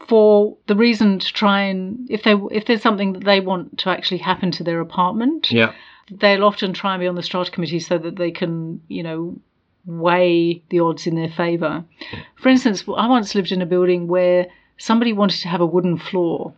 for 0.07 0.57
the 0.67 0.75
reason 0.75 1.19
to 1.19 1.33
try 1.33 1.61
and 1.63 2.07
if 2.09 2.23
they 2.23 2.33
if 2.51 2.65
there's 2.65 2.81
something 2.81 3.13
that 3.13 3.23
they 3.23 3.39
want 3.39 3.79
to 3.79 3.89
actually 3.89 4.19
happen 4.19 4.51
to 4.51 4.63
their 4.63 4.79
apartment, 4.79 5.51
yeah, 5.51 5.73
they'll 6.11 6.43
often 6.43 6.73
try 6.73 6.93
and 6.93 7.01
be 7.01 7.07
on 7.07 7.15
the 7.15 7.23
strata 7.23 7.51
committee 7.51 7.79
so 7.79 7.97
that 7.97 8.15
they 8.17 8.31
can, 8.31 8.81
you 8.87 9.03
know, 9.03 9.39
weigh 9.85 10.63
the 10.69 10.79
odds 10.79 11.07
in 11.07 11.15
their 11.15 11.29
favour. 11.29 11.83
For 12.35 12.49
instance, 12.49 12.83
I 12.87 13.07
once 13.07 13.35
lived 13.35 13.51
in 13.51 13.61
a 13.61 13.65
building 13.65 14.07
where 14.07 14.47
somebody 14.77 15.13
wanted 15.13 15.39
to 15.41 15.47
have 15.47 15.61
a 15.61 15.65
wooden 15.65 15.97
floor 15.97 16.53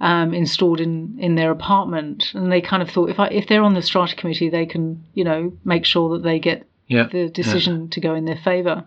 um, 0.00 0.32
installed 0.34 0.80
in, 0.80 1.16
in 1.18 1.34
their 1.34 1.50
apartment, 1.50 2.32
and 2.34 2.52
they 2.52 2.60
kind 2.60 2.82
of 2.82 2.90
thought 2.90 3.10
if 3.10 3.18
I, 3.18 3.28
if 3.28 3.48
they're 3.48 3.62
on 3.62 3.74
the 3.74 3.82
strata 3.82 4.14
committee, 4.16 4.48
they 4.48 4.66
can 4.66 5.04
you 5.14 5.24
know 5.24 5.52
make 5.64 5.84
sure 5.84 6.10
that 6.10 6.22
they 6.22 6.38
get 6.38 6.66
Yeah. 6.86 7.08
the 7.10 7.28
decision 7.28 7.88
to 7.90 8.00
go 8.00 8.14
in 8.14 8.24
their 8.24 8.36
favour. 8.44 8.84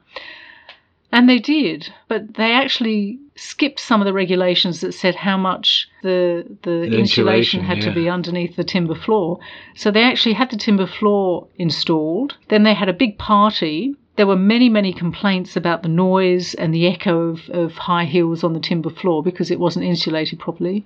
And 1.11 1.27
they 1.27 1.39
did, 1.39 1.91
but 2.07 2.35
they 2.35 2.53
actually 2.53 3.19
skipped 3.35 3.79
some 3.79 4.01
of 4.01 4.05
the 4.05 4.13
regulations 4.13 4.79
that 4.81 4.93
said 4.93 5.15
how 5.15 5.37
much 5.37 5.89
the 6.03 6.45
the, 6.63 6.69
The 6.69 6.97
insulation, 6.97 7.59
insulation, 7.59 7.63
had 7.63 7.81
to 7.81 7.91
be 7.91 8.09
underneath 8.09 8.55
the 8.55 8.63
timber 8.63 8.95
floor. 8.95 9.39
So 9.75 9.91
they 9.91 10.03
actually 10.03 10.33
had 10.33 10.51
the 10.51 10.57
timber 10.57 10.87
floor 10.87 11.47
installed. 11.57 12.37
Then 12.47 12.63
they 12.63 12.73
had 12.73 12.87
a 12.87 12.93
big 12.93 13.17
party. 13.17 13.95
There 14.15 14.27
were 14.27 14.37
many, 14.37 14.69
many 14.69 14.93
complaints 14.93 15.55
about 15.55 15.83
the 15.83 15.89
noise 15.89 16.53
and 16.53 16.73
the 16.73 16.87
echo 16.87 17.29
of, 17.29 17.49
of 17.49 17.73
high 17.73 18.05
heels 18.05 18.43
on 18.43 18.53
the 18.53 18.59
timber 18.59 18.89
floor 18.89 19.23
because 19.23 19.51
it 19.51 19.59
wasn't 19.59 19.85
insulated 19.85 20.39
properly. 20.39 20.85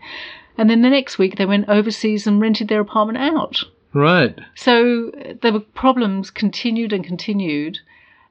And 0.57 0.69
then 0.69 0.81
the 0.81 0.89
next 0.89 1.17
week 1.17 1.35
they 1.35 1.45
went 1.45 1.69
overseas 1.69 2.25
and 2.25 2.39
rented 2.39 2.67
their 2.67 2.81
apartment 2.81 3.19
out. 3.19 3.63
Right. 3.93 4.38
So 4.55 5.09
uh, 5.09 5.33
there 5.41 5.53
were 5.53 5.59
problems 5.59 6.29
continued 6.29 6.93
and 6.93 7.03
continued, 7.03 7.79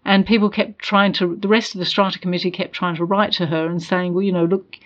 and 0.05 0.27
people 0.27 0.51
kept 0.51 0.79
trying 0.81 1.13
to. 1.15 1.37
The 1.37 1.49
rest 1.49 1.75
of 1.75 1.79
the 1.79 1.85
strata 1.87 2.19
committee 2.19 2.51
kept 2.51 2.73
trying 2.75 2.97
to 2.97 3.05
write 3.05 3.33
to 3.33 3.47
her 3.47 3.67
and 3.67 3.83
saying, 3.83 4.15
"Well, 4.15 4.23
you 4.23 4.33
know, 4.33 4.45
look, 4.45 4.77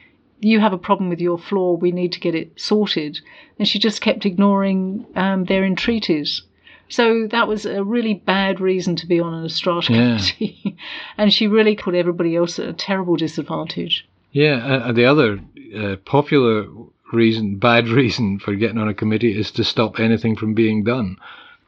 you 0.41 0.61
have 0.61 0.73
a 0.73 0.79
problem 0.79 1.09
with 1.09 1.21
your 1.21 1.39
floor. 1.39 1.77
We 1.77 1.93
need 1.93 2.13
to 2.13 2.21
get 2.21 2.35
it 2.35 2.53
sorted." 2.61 3.21
And 3.59 3.67
she 3.67 3.79
just 3.79 4.01
kept 4.01 4.27
ignoring 4.27 5.07
um, 5.17 5.45
their 5.45 5.65
entreaties. 5.65 6.43
So 6.91 7.27
that 7.27 7.47
was 7.49 7.67
a 7.67 7.85
really 7.85 8.15
bad 8.15 8.61
reason 8.61 8.97
to 8.97 9.07
be 9.07 9.21
on 9.21 9.35
an 9.35 9.49
strata 9.51 9.93
Yeah. 9.93 9.99
committee, 10.17 10.77
and 11.19 11.33
she 11.33 11.47
really 11.47 11.77
put 11.77 11.95
everybody 11.95 12.35
else 12.35 12.59
at 12.59 12.69
a 12.69 12.73
terrible 12.73 13.17
disadvantage. 13.17 14.07
Yeah, 14.33 14.57
and, 14.75 14.83
and 14.85 14.97
the 14.97 15.05
other 15.05 15.39
uh, 15.77 15.97
popular 16.05 16.67
reason, 17.13 17.57
bad 17.57 17.89
reason 18.01 18.39
for 18.39 18.55
getting 18.55 18.79
on 18.79 18.89
a 18.89 18.95
committee 18.95 19.39
is 19.39 19.51
to 19.53 19.65
stop 19.65 20.01
anything 20.01 20.37
from 20.37 20.55
being 20.55 20.85
done. 20.85 21.17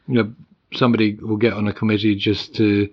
You 0.08 0.14
know, 0.14 0.32
somebody 0.72 1.14
will 1.16 1.36
get 1.36 1.52
on 1.52 1.68
a 1.68 1.72
committee 1.72 2.14
just 2.14 2.54
to, 2.56 2.88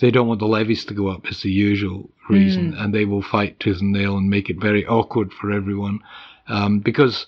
they 0.00 0.10
don't 0.10 0.28
want 0.28 0.40
the 0.40 0.46
levies 0.46 0.84
to 0.86 0.94
go 0.94 1.08
up, 1.08 1.28
is 1.30 1.42
the 1.42 1.50
usual 1.50 2.10
reason, 2.28 2.74
and 2.74 2.94
they 2.94 3.04
will 3.04 3.22
fight 3.22 3.58
tooth 3.60 3.80
and 3.80 3.92
nail 3.92 4.16
and 4.16 4.30
make 4.30 4.48
it 4.48 4.60
very 4.60 4.86
awkward 4.86 5.32
for 5.32 5.50
everyone. 5.52 6.00
Um, 6.48 6.78
because 6.80 7.26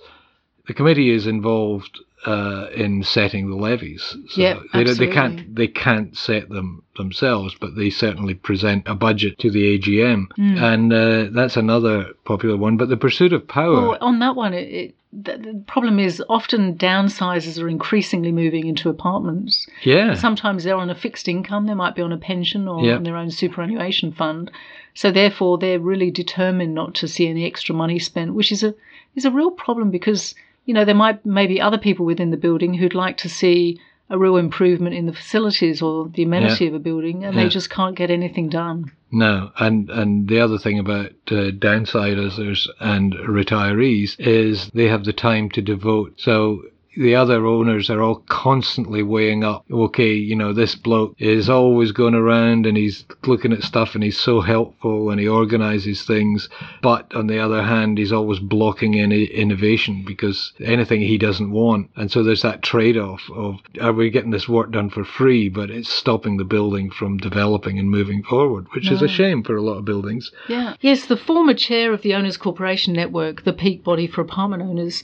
the 0.66 0.74
committee 0.74 1.10
is 1.10 1.26
involved 1.26 1.98
uh, 2.24 2.68
in 2.74 3.02
setting 3.02 3.50
the 3.50 3.56
levies. 3.56 4.16
So 4.30 4.40
Yeah, 4.40 4.60
they, 4.72 4.84
they 4.84 5.06
can't 5.06 5.54
they 5.54 5.68
can't 5.68 6.16
set 6.16 6.48
them 6.48 6.82
themselves, 6.96 7.54
but 7.60 7.76
they 7.76 7.90
certainly 7.90 8.34
present 8.34 8.84
a 8.86 8.94
budget 8.94 9.38
to 9.40 9.50
the 9.50 9.78
AGM, 9.78 10.26
and 10.38 10.92
uh, 10.92 11.24
that's 11.32 11.56
another 11.56 12.12
popular 12.24 12.56
one. 12.56 12.76
But 12.76 12.88
the 12.88 12.96
pursuit 12.96 13.32
of 13.32 13.46
power, 13.46 13.88
Well, 13.88 13.98
on 14.00 14.20
that 14.20 14.36
one, 14.36 14.54
it, 14.54 14.68
it, 14.68 14.94
the, 15.12 15.62
problem 15.66 15.98
is 15.98 16.22
often 16.28 16.76
downsizers 16.76 17.62
are 17.62 17.68
increasingly 17.68 18.32
moving 18.32 18.66
into 18.66 18.88
apartments. 18.88 19.66
yeah, 19.82 20.14
Sometimes 20.14 20.64
they're 20.64 20.76
on 20.76 20.90
a 20.90 20.94
fixed 20.94 21.28
income, 21.28 21.66
they 21.66 21.74
might 21.74 21.94
be 21.94 22.02
on 22.02 22.12
a 22.12 22.16
pension 22.16 22.66
or 22.68 22.84
Yeah. 22.84 22.96
on 22.96 23.02
their 23.02 23.16
own 23.16 23.30
superannuation 23.30 24.12
fund. 24.12 24.50
So 24.94 25.10
therefore, 25.10 25.58
they're 25.58 25.80
really 25.80 26.10
determined 26.10 26.74
not 26.74 26.94
to 26.96 27.08
see 27.08 27.28
any 27.28 27.44
extra 27.44 27.74
money 27.74 27.98
spent, 27.98 28.34
which 28.34 28.50
is 28.52 28.62
a 28.62 28.74
is 29.16 29.24
a 29.24 29.30
real 29.30 29.50
problem 29.50 29.90
because 29.90 30.34
you 30.64 30.74
know 30.74 30.84
there 30.84 30.94
might 30.94 31.24
maybe 31.24 31.60
other 31.60 31.78
people 31.78 32.06
within 32.06 32.30
the 32.30 32.36
building 32.36 32.74
who'd 32.74 32.94
like 32.94 33.16
to 33.18 33.28
see 33.28 33.78
a 34.10 34.18
real 34.18 34.36
improvement 34.36 34.94
in 34.94 35.06
the 35.06 35.12
facilities 35.14 35.80
or 35.80 36.08
the 36.08 36.22
amenity 36.22 36.66
of 36.66 36.74
a 36.74 36.78
building, 36.78 37.24
and 37.24 37.34
Yeah. 37.34 37.44
they 37.44 37.48
just 37.48 37.70
can't 37.70 37.96
get 37.96 38.10
anything 38.10 38.50
done. 38.50 38.92
No, 39.10 39.50
and 39.58 39.88
and 39.88 40.28
the 40.28 40.40
other 40.40 40.58
thing 40.58 40.78
about 40.78 41.12
uh, 41.30 41.50
downsizers 41.58 42.68
and 42.80 43.14
retirees 43.14 44.16
is 44.18 44.70
they 44.74 44.88
have 44.88 45.04
the 45.04 45.12
time 45.12 45.48
to 45.50 45.62
devote. 45.62 46.20
So 46.20 46.62
the 46.96 47.14
other 47.14 47.46
owners 47.46 47.90
are 47.90 48.02
all 48.02 48.22
constantly 48.28 49.02
weighing 49.02 49.44
up. 49.44 49.64
Okay, 49.70 50.12
you 50.12 50.36
know 50.36 50.52
this 50.52 50.74
bloke 50.74 51.14
is 51.18 51.48
always 51.48 51.92
going 51.92 52.14
around 52.14 52.66
and 52.66 52.76
he's 52.76 53.04
looking 53.24 53.52
at 53.52 53.62
stuff 53.62 53.94
and 53.94 54.04
he's 54.04 54.18
so 54.18 54.40
helpful 54.40 55.10
and 55.10 55.20
he 55.20 55.28
organises 55.28 56.02
things, 56.02 56.48
but 56.82 57.14
on 57.14 57.26
the 57.26 57.38
other 57.38 57.62
hand, 57.62 57.98
he's 57.98 58.12
always 58.12 58.38
blocking 58.38 58.94
any 58.94 59.24
innovation 59.24 60.04
because 60.06 60.52
anything 60.60 61.00
he 61.00 61.18
doesn't 61.18 61.50
want. 61.50 61.90
And 61.96 62.10
so 62.10 62.22
there's 62.22 62.42
that 62.42 62.62
trade-off 62.62 63.22
of 63.34 63.56
are 63.80 63.92
we 63.92 64.10
getting 64.10 64.30
this 64.30 64.48
work 64.48 64.70
done 64.72 64.90
for 64.90 65.04
free, 65.04 65.48
but 65.48 65.70
it's 65.70 65.92
stopping 65.92 66.36
the 66.36 66.44
building 66.44 66.90
from 66.90 67.18
developing 67.18 67.78
and 67.78 67.90
moving 67.90 68.22
forward, 68.22 68.66
which 68.72 68.90
is 68.90 69.02
a 69.02 69.08
shame 69.08 69.42
for 69.42 69.56
a 69.56 69.62
lot 69.62 69.78
of 69.78 69.84
buildings. 69.84 70.30
Yeah. 70.48 70.76
Yes, 70.80 71.06
the 71.06 71.16
former 71.16 71.54
chair 71.54 71.92
of 71.92 72.02
the 72.02 72.14
Owners 72.14 72.36
Corporation 72.36 72.92
Network, 72.92 73.44
the 73.44 73.52
peak 73.52 73.82
body 73.84 74.06
for 74.06 74.20
apartment 74.20 74.62
owners, 74.62 75.02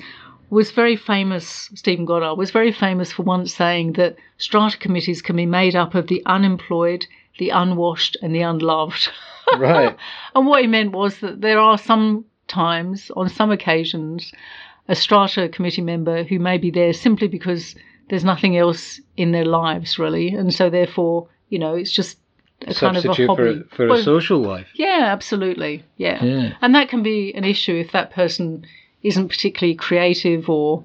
was 0.51 0.71
very 0.73 0.97
famous, 0.97 1.71
Stephen 1.75 2.05
Goddard 2.05 2.35
was 2.35 2.51
very 2.51 2.73
famous 2.73 3.13
for 3.13 3.23
once 3.23 3.55
saying 3.55 3.93
that 3.95 4.17
strata 4.39 4.77
committees 4.79 5.23
can 5.23 5.37
be 5.37 5.47
made 5.47 5.75
up 5.77 5.95
of 5.95 6.09
the 6.09 6.23
unemployed, 6.27 7.07
the 7.39 7.51
unwashed, 7.51 8.17
and 8.23 8.35
the 8.35 8.43
unloved. 8.43 9.09
Right. 9.59 9.97
and 10.37 10.47
what 10.47 10.61
he 10.61 10.69
meant 10.69 10.93
was 10.93 11.19
that 11.21 11.41
there 11.41 11.59
are 11.59 11.77
some 11.77 12.25
times, 12.47 13.11
on 13.17 13.29
some 13.29 13.51
occasions, 13.51 14.33
a 14.87 14.95
strata 14.95 15.49
committee 15.49 15.83
member 15.83 16.23
who 16.23 16.39
may 16.39 16.57
be 16.57 16.71
there 16.71 16.93
simply 16.93 17.27
because 17.27 17.75
there's 18.11 18.23
nothing 18.25 18.57
else 18.57 19.01
in 19.17 19.33
their 19.33 19.45
lives, 19.45 19.99
really. 19.99 20.29
And 20.29 20.55
so, 20.55 20.71
therefore, 20.71 21.27
you 21.49 21.59
know, 21.59 21.75
it's 21.75 21.91
just 21.91 22.19
a 22.69 22.75
kind 22.75 22.97
of 22.97 23.05
a 23.05 23.09
Substitute 23.09 23.27
hobby. 23.29 23.63
for, 23.71 23.77
for 23.77 23.87
Well, 23.89 23.99
a 23.99 24.03
social 24.05 24.39
life. 24.39 24.69
yeah, 24.75 25.07
absolutely. 25.07 25.83
Yeah. 25.97 26.23
Yeah. 26.25 26.53
And 26.61 26.73
that 26.77 26.89
can 26.89 27.03
be 27.03 27.33
an 27.35 27.43
issue 27.45 27.75
if 27.75 27.91
that 27.91 28.13
person 28.13 28.65
isn't 29.03 29.29
particularly 29.29 29.75
creative 29.75 30.49
or, 30.49 30.85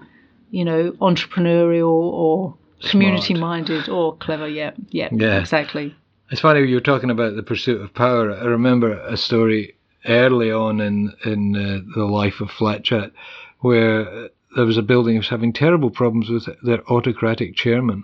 you 0.51 0.65
know, 0.65 0.91
entrepreneurial 0.93 1.89
or 1.89 2.55
community 2.89 3.33
minded 3.33 3.89
or 3.89 4.15
clever. 4.17 4.47
Yeah. 4.47 4.71
Yeah. 4.89 5.09
Yeah. 5.11 5.39
Exactly. 5.39 5.95
It's 6.31 6.41
funny 6.41 6.61
you 6.61 6.75
were 6.75 6.81
talking 6.81 7.11
about 7.11 7.35
the 7.35 7.43
pursuit 7.43 7.81
of 7.81 7.93
power. 7.93 8.31
I 8.31 8.45
remember 8.45 8.93
a 8.93 9.17
story 9.17 9.75
early 10.07 10.51
on 10.51 10.79
in 10.79 11.13
in 11.23 11.55
uh, 11.55 11.79
the 11.95 12.05
life 12.05 12.41
of 12.41 12.51
Flat 12.51 12.83
Chat 12.83 13.11
where 13.59 14.29
there 14.55 14.65
was 14.65 14.77
a 14.77 14.81
building 14.81 15.15
that 15.15 15.19
was 15.19 15.29
having 15.29 15.53
terrible 15.53 15.89
problems 15.89 16.29
with 16.29 16.47
their 16.63 16.83
autocratic 16.89 17.55
chairman, 17.55 18.03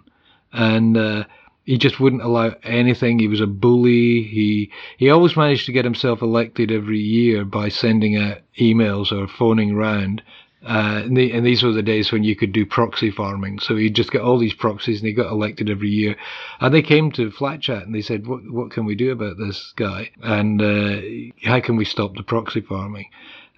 and 0.51 0.97
uh, 0.97 1.23
he 1.63 1.77
just 1.77 1.99
wouldn't 1.99 2.23
allow 2.23 2.55
anything. 2.63 3.19
He 3.19 3.27
was 3.27 3.41
a 3.41 3.47
bully. 3.47 4.23
He 4.23 4.71
he 4.97 5.09
always 5.09 5.37
managed 5.37 5.65
to 5.67 5.71
get 5.71 5.85
himself 5.85 6.21
elected 6.21 6.71
every 6.71 6.99
year 6.99 7.45
by 7.45 7.69
sending 7.69 8.17
out 8.17 8.39
emails 8.59 9.11
or 9.11 9.27
phoning 9.27 9.75
round. 9.75 10.23
Uh, 10.63 11.01
and, 11.05 11.17
the, 11.17 11.31
and 11.31 11.43
these 11.43 11.63
were 11.63 11.71
the 11.71 11.81
days 11.81 12.11
when 12.11 12.23
you 12.23 12.35
could 12.35 12.51
do 12.51 12.67
proxy 12.67 13.09
farming. 13.09 13.57
So 13.59 13.75
he'd 13.75 13.95
just 13.95 14.11
get 14.11 14.21
all 14.21 14.37
these 14.37 14.53
proxies 14.53 14.99
and 14.99 15.07
he 15.07 15.13
got 15.13 15.31
elected 15.31 15.71
every 15.71 15.89
year. 15.89 16.15
And 16.59 16.71
they 16.71 16.83
came 16.83 17.11
to 17.13 17.31
Flat 17.31 17.61
Chat 17.61 17.83
and 17.83 17.95
they 17.95 18.03
said, 18.03 18.27
what, 18.27 18.41
what 18.47 18.69
can 18.69 18.85
we 18.85 18.93
do 18.93 19.11
about 19.11 19.39
this 19.39 19.73
guy? 19.75 20.11
And 20.21 20.61
uh, 20.61 21.01
how 21.43 21.61
can 21.61 21.77
we 21.77 21.85
stop 21.85 22.15
the 22.15 22.21
proxy 22.21 22.61
farming? 22.61 23.09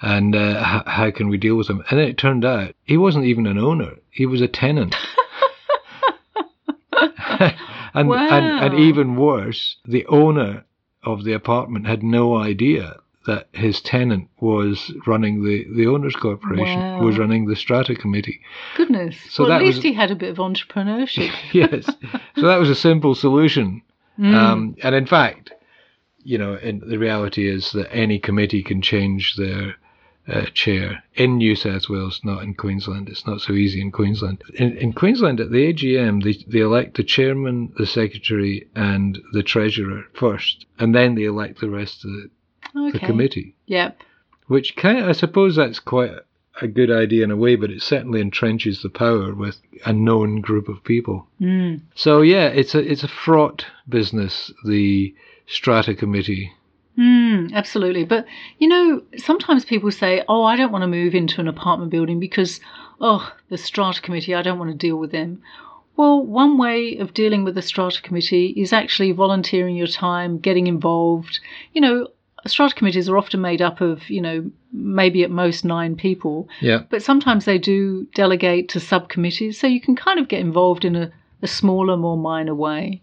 And 0.02 0.34
uh, 0.34 0.64
h- 0.66 0.88
how 0.88 1.12
can 1.12 1.28
we 1.28 1.38
deal 1.38 1.56
with 1.56 1.70
him? 1.70 1.84
And 1.90 2.00
then 2.00 2.08
it 2.08 2.18
turned 2.18 2.46
out 2.46 2.74
he 2.86 2.96
wasn't 2.96 3.26
even 3.26 3.48
an 3.48 3.58
owner. 3.58 3.96
He 4.10 4.26
was 4.26 4.40
a 4.40 4.48
tenant. 4.48 4.96
and, 7.94 8.12
and, 8.12 8.46
and 8.66 8.74
even 8.80 9.16
worse, 9.16 9.78
the 9.86 10.06
owner 10.08 10.66
of 11.04 11.24
the 11.24 11.34
apartment 11.34 11.86
had 11.88 12.02
no 12.04 12.36
idea 12.38 12.96
that 13.26 13.48
his 13.54 13.80
tenant 13.82 14.28
was 14.42 14.94
running 15.08 15.46
the, 15.46 15.66
the 15.76 15.88
owners 15.88 16.16
corporation, 16.16 16.80
Wow. 16.80 17.02
was 17.04 17.18
running 17.18 17.46
the 17.46 17.56
strata 17.56 17.96
committee. 17.96 18.42
Goodness. 18.76 19.16
So 19.30 19.44
well, 19.44 19.54
at 19.54 19.62
least 19.62 19.78
was- 19.78 19.84
he 19.84 19.94
had 19.94 20.12
a 20.12 20.16
bit 20.16 20.30
of 20.30 20.38
entrepreneurship. 20.38 21.32
yes. 21.54 21.86
So 22.36 22.48
that 22.48 22.60
was 22.60 22.70
a 22.70 22.76
simple 22.76 23.16
solution. 23.16 23.82
Mm. 24.20 24.36
Um, 24.36 24.76
and 24.84 24.94
in 24.94 25.06
fact, 25.06 25.52
you 26.24 26.38
know, 26.38 26.56
in, 26.56 26.80
the 26.80 26.98
reality 27.00 27.48
is 27.50 27.72
that 27.72 27.94
any 27.94 28.20
committee 28.20 28.62
can 28.64 28.82
change 28.82 29.36
their 29.38 29.76
uh, 30.28 30.46
chair 30.54 31.04
in 31.16 31.38
New 31.38 31.56
South 31.56 31.90
Wales, 31.90 32.22
not 32.24 32.44
in 32.44 32.54
Queensland. 32.54 33.10
It's 33.10 33.28
not 33.28 33.42
so 33.42 33.54
easy 33.54 33.82
in 33.82 33.92
Queensland. 33.92 34.42
In, 34.56 34.78
in 34.78 34.94
Queensland, 34.94 35.40
at 35.40 35.52
the 35.52 35.74
AGM, 35.74 36.24
they, 36.24 36.34
they 36.48 36.60
elect 36.60 36.96
the 36.96 37.04
chairman, 37.04 37.74
the 37.78 37.86
secretary, 37.86 38.68
and 38.76 39.20
the 39.34 39.44
treasurer 39.44 40.06
first, 40.14 40.66
and 40.80 40.96
then 40.96 41.16
they 41.16 41.26
elect 41.26 41.60
the 41.60 41.70
rest 41.70 42.06
of 42.06 42.12
the, 42.12 42.30
okay. 42.76 42.92
the 42.92 43.00
committee. 43.00 43.56
Yep. 43.66 44.00
Which 44.48 44.76
kind 44.76 45.00
of, 45.00 45.10
I 45.10 45.14
suppose 45.14 45.56
that's 45.56 45.80
quite 45.80 46.12
a 46.62 46.68
good 46.68 46.92
idea 46.92 47.24
in 47.24 47.32
a 47.32 47.38
way, 47.38 47.56
but 47.56 47.72
it 47.72 47.82
certainly 47.82 48.24
entrenches 48.24 48.82
the 48.82 48.90
power 48.90 49.34
with 49.34 49.58
a 49.86 49.94
known 49.94 50.42
group 50.42 50.70
of 50.70 50.84
people. 50.84 51.28
Mm. 51.42 51.82
So 51.96 52.22
yeah, 52.22 52.48
it's 52.48 52.76
a 52.76 52.80
it's 52.80 53.04
a 53.04 53.08
fraught 53.08 53.66
business. 53.90 54.52
The 54.66 55.16
strata 55.48 55.96
committee. 55.96 56.52
Mm, 56.98 57.54
absolutely. 57.54 58.04
But, 58.04 58.26
you 58.60 58.68
know, 58.68 59.02
sometimes 59.18 59.66
people 59.66 59.92
say, 59.92 60.24
oh, 60.28 60.44
I 60.44 60.56
don't 60.56 60.72
want 60.72 60.84
to 60.84 60.88
move 60.88 61.16
into 61.16 61.42
an 61.42 61.48
apartment 61.48 61.92
building 61.92 62.20
because, 62.20 62.60
oh, 63.02 63.32
the 63.50 63.58
strata 63.58 64.02
committee, 64.02 64.36
I 64.36 64.42
don't 64.42 64.60
want 64.60 64.72
to 64.72 64.78
deal 64.78 64.98
with 64.98 65.12
them. 65.12 65.42
Well, 65.96 66.24
one 66.26 66.58
way 66.58 66.98
of 66.98 67.14
dealing 67.14 67.44
with 67.44 67.56
the 67.56 67.62
strata 67.62 68.02
committee 68.02 68.48
is 68.58 68.74
actually 68.74 69.12
volunteering 69.12 69.76
your 69.76 69.88
time, 69.88 70.40
getting 70.40 70.68
involved. 70.68 71.40
You 71.74 71.82
know, 71.82 72.08
strata 72.48 72.76
committees 72.76 73.10
are 73.10 73.18
often 73.18 73.42
made 73.42 73.62
up 73.62 73.82
of, 73.82 74.10
you 74.10 74.22
know, 74.22 74.52
maybe 74.72 75.24
at 75.24 75.32
most 75.32 75.64
nine 75.64 75.96
people, 75.96 76.48
Yeah. 76.62 76.84
but 76.90 77.04
sometimes 77.04 77.46
they 77.46 77.58
do 77.58 78.08
delegate 78.16 78.70
to 78.70 78.80
subcommittees, 78.80 79.60
so 79.60 79.68
you 79.68 79.80
can 79.80 79.96
kind 79.96 80.20
of 80.20 80.28
get 80.28 80.40
involved 80.40 80.84
in 80.84 80.96
a, 80.96 81.12
a 81.42 81.48
smaller, 81.48 81.96
more 81.96 82.18
minor 82.18 82.56
way. 82.56 83.02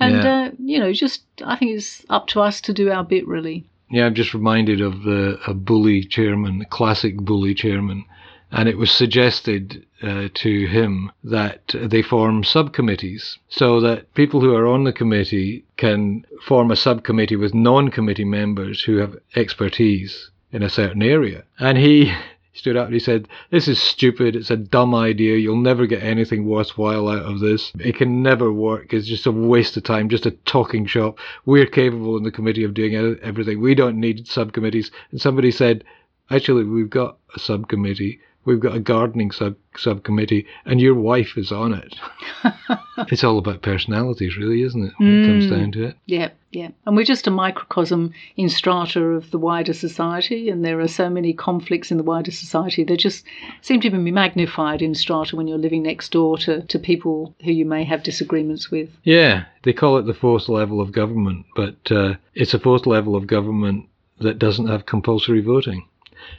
And, 0.00 0.14
Yeah. 0.14 0.34
uh, 0.34 0.50
you 0.58 0.78
know, 0.78 0.92
just 0.92 1.22
I 1.44 1.56
think 1.56 1.72
it's 1.72 2.04
up 2.08 2.26
to 2.28 2.40
us 2.40 2.60
to 2.62 2.72
do 2.72 2.90
our 2.90 3.04
bit, 3.04 3.26
really. 3.26 3.64
Yeah, 3.90 4.06
I'm 4.06 4.14
just 4.14 4.34
reminded 4.34 4.80
of 4.80 5.02
the 5.02 5.38
a 5.46 5.54
bully 5.54 6.02
chairman, 6.04 6.62
a 6.62 6.64
classic 6.64 7.16
bully 7.16 7.54
chairman, 7.54 8.04
and 8.50 8.68
it 8.68 8.78
was 8.78 8.90
suggested 8.90 9.84
uh, 10.02 10.28
to 10.34 10.66
him 10.66 11.12
that 11.22 11.74
they 11.74 12.02
form 12.02 12.42
subcommittees 12.42 13.38
so 13.48 13.80
that 13.80 14.12
people 14.14 14.40
who 14.40 14.54
are 14.54 14.66
on 14.66 14.84
the 14.84 14.92
committee 14.92 15.64
can 15.76 16.24
form 16.42 16.70
a 16.70 16.76
subcommittee 16.76 17.36
with 17.36 17.54
non-committee 17.54 18.24
members 18.24 18.82
who 18.82 18.96
have 18.96 19.16
expertise 19.36 20.30
in 20.50 20.62
a 20.62 20.68
certain 20.70 21.02
area. 21.02 21.44
And 21.58 21.78
he 21.78 22.12
stood 22.52 22.76
up 22.76 22.86
and 22.86 22.94
he 22.94 23.00
said, 23.00 23.28
This 23.50 23.68
is 23.68 23.80
stupid. 23.80 24.36
It's 24.36 24.50
a 24.50 24.56
dumb 24.56 24.94
idea. 24.94 25.36
You'll 25.36 25.56
never 25.56 25.86
get 25.86 26.02
anything 26.02 26.46
worthwhile 26.46 27.08
out 27.08 27.24
of 27.24 27.40
this. 27.40 27.72
It 27.78 27.96
can 27.96 28.22
never 28.22 28.52
work. 28.52 28.92
It's 28.92 29.06
just 29.06 29.26
a 29.26 29.32
waste 29.32 29.76
of 29.76 29.84
time, 29.84 30.08
just 30.08 30.26
a 30.26 30.32
talking 30.32 30.86
shop. 30.86 31.18
We're 31.46 31.66
capable 31.66 32.16
in 32.16 32.24
the 32.24 32.30
committee 32.30 32.64
of 32.64 32.74
doing 32.74 33.18
everything. 33.22 33.60
We 33.60 33.74
don't 33.74 34.00
need 34.00 34.28
subcommittees. 34.28 34.90
And 35.10 35.20
somebody 35.20 35.50
said, 35.50 35.84
Actually, 36.30 36.64
we've 36.64 36.90
got 36.90 37.18
a 37.34 37.38
subcommittee. 37.38 38.20
We've 38.44 38.60
got 38.60 38.74
a 38.74 38.80
gardening 38.80 39.30
sub 39.30 39.54
subcommittee, 39.76 40.46
and 40.64 40.80
your 40.80 40.94
wife 40.94 41.38
is 41.38 41.52
on 41.52 41.72
it. 41.74 41.94
it's 43.08 43.22
all 43.22 43.38
about 43.38 43.62
personalities, 43.62 44.36
really, 44.36 44.62
isn't 44.62 44.84
it? 44.84 44.92
When 44.98 45.22
it 45.22 45.26
comes 45.26 45.46
down 45.46 45.72
to 45.72 45.84
it. 45.84 45.96
Yeah, 46.06 46.30
yeah. 46.50 46.70
And 46.84 46.96
we're 46.96 47.04
just 47.04 47.28
a 47.28 47.30
microcosm 47.30 48.12
in 48.36 48.48
strata 48.48 49.00
of 49.00 49.30
the 49.30 49.38
wider 49.38 49.72
society, 49.72 50.50
and 50.50 50.64
there 50.64 50.80
are 50.80 50.88
so 50.88 51.08
many 51.08 51.32
conflicts 51.32 51.90
in 51.92 51.98
the 51.98 52.02
wider 52.02 52.32
society. 52.32 52.82
They 52.82 52.96
just 52.96 53.24
seem 53.60 53.80
to 53.80 53.90
be 53.90 54.10
magnified 54.10 54.82
in 54.82 54.94
strata 54.94 55.36
when 55.36 55.46
you're 55.46 55.56
living 55.56 55.84
next 55.84 56.10
door 56.10 56.36
to, 56.38 56.62
to 56.62 56.78
people 56.78 57.34
who 57.44 57.52
you 57.52 57.64
may 57.64 57.84
have 57.84 58.02
disagreements 58.02 58.70
with. 58.70 58.90
Yeah, 59.04 59.44
they 59.62 59.72
call 59.72 59.98
it 59.98 60.06
the 60.06 60.14
fourth 60.14 60.48
level 60.48 60.80
of 60.80 60.90
government, 60.90 61.46
but 61.54 61.76
uh, 61.92 62.14
it's 62.34 62.54
a 62.54 62.58
fourth 62.58 62.86
level 62.86 63.14
of 63.14 63.28
government 63.28 63.86
that 64.20 64.38
doesn't 64.38 64.68
have 64.68 64.86
compulsory 64.86 65.40
voting. 65.40 65.86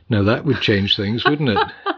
Now 0.09 0.23
that 0.23 0.45
would 0.45 0.61
change 0.61 0.95
things, 0.95 1.25
wouldn't 1.25 1.49
it? 1.49 1.57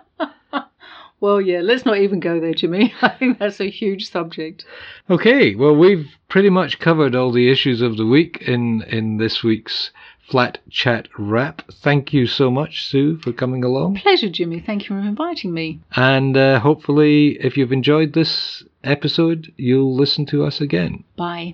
Well, 1.19 1.41
yeah, 1.41 1.61
let's 1.61 1.85
not 1.85 1.97
even 1.97 2.19
go 2.19 2.39
there, 2.39 2.53
Jimmy. 2.53 2.93
I 3.01 3.09
think 3.09 3.39
that's 3.39 3.59
a 3.59 3.69
huge 3.69 4.09
subject. 4.09 4.65
Okay, 5.09 5.55
well 5.55 5.75
we've 5.75 6.07
pretty 6.27 6.49
much 6.49 6.79
covered 6.79 7.15
all 7.15 7.31
the 7.31 7.49
issues 7.49 7.81
of 7.81 7.97
the 7.97 8.05
week 8.05 8.41
in 8.41 8.81
in 8.83 9.17
this 9.17 9.43
week's 9.43 9.91
flat 10.29 10.57
chat 10.69 11.07
wrap. 11.17 11.61
Thank 11.71 12.13
you 12.13 12.27
so 12.27 12.49
much, 12.49 12.85
Sue, 12.89 13.17
for 13.17 13.31
coming 13.31 13.63
along. 13.63 13.97
Pleasure, 13.97 14.29
Jimmy. 14.29 14.59
Thank 14.59 14.83
you 14.83 14.95
for 14.95 14.99
inviting 14.99 15.53
me. 15.53 15.79
And 15.95 16.35
uh, 16.35 16.59
hopefully, 16.59 17.37
if 17.39 17.57
you've 17.57 17.71
enjoyed 17.71 18.13
this 18.13 18.63
episode, 18.83 19.51
you'll 19.57 19.95
listen 19.95 20.25
to 20.27 20.43
us 20.43 20.61
again. 20.61 21.03
Bye. 21.15 21.53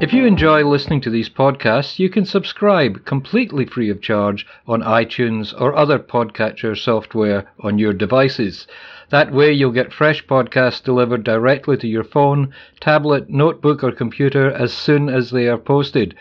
If 0.00 0.14
you 0.14 0.24
enjoy 0.24 0.64
listening 0.64 1.02
to 1.02 1.10
these 1.10 1.28
podcasts, 1.28 1.98
you 1.98 2.08
can 2.08 2.24
subscribe 2.24 3.04
completely 3.04 3.66
free 3.66 3.90
of 3.90 4.00
charge 4.00 4.46
on 4.66 4.80
iTunes 4.80 5.52
or 5.60 5.76
other 5.76 5.98
podcatcher 5.98 6.74
software 6.74 7.44
on 7.60 7.78
your 7.78 7.92
devices. 7.92 8.66
That 9.10 9.30
way, 9.30 9.52
you'll 9.52 9.72
get 9.72 9.92
fresh 9.92 10.26
podcasts 10.26 10.82
delivered 10.82 11.22
directly 11.22 11.76
to 11.76 11.86
your 11.86 12.02
phone, 12.02 12.54
tablet, 12.80 13.28
notebook, 13.28 13.84
or 13.84 13.92
computer 13.92 14.50
as 14.50 14.72
soon 14.72 15.10
as 15.10 15.32
they 15.32 15.46
are 15.48 15.58
posted. 15.58 16.14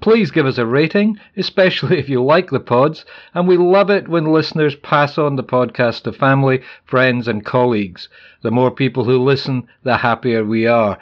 Please 0.00 0.32
give 0.32 0.46
us 0.46 0.58
a 0.58 0.66
rating, 0.66 1.16
especially 1.36 1.98
if 2.00 2.08
you 2.08 2.20
like 2.24 2.50
the 2.50 2.58
pods, 2.58 3.04
and 3.32 3.46
we 3.46 3.56
love 3.56 3.90
it 3.90 4.08
when 4.08 4.24
listeners 4.24 4.74
pass 4.74 5.18
on 5.18 5.36
the 5.36 5.44
podcast 5.44 6.02
to 6.02 6.12
family, 6.12 6.62
friends, 6.84 7.28
and 7.28 7.44
colleagues. 7.44 8.08
The 8.42 8.50
more 8.50 8.72
people 8.72 9.04
who 9.04 9.22
listen, 9.22 9.68
the 9.84 9.98
happier 9.98 10.44
we 10.44 10.66
are. 10.66 10.98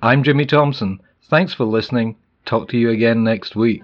I'm 0.00 0.22
Jimmy 0.22 0.46
Thompson. 0.46 1.00
Thanks 1.28 1.54
for 1.54 1.64
listening. 1.64 2.14
Talk 2.46 2.68
to 2.68 2.78
you 2.78 2.90
again 2.90 3.24
next 3.24 3.56
week. 3.56 3.82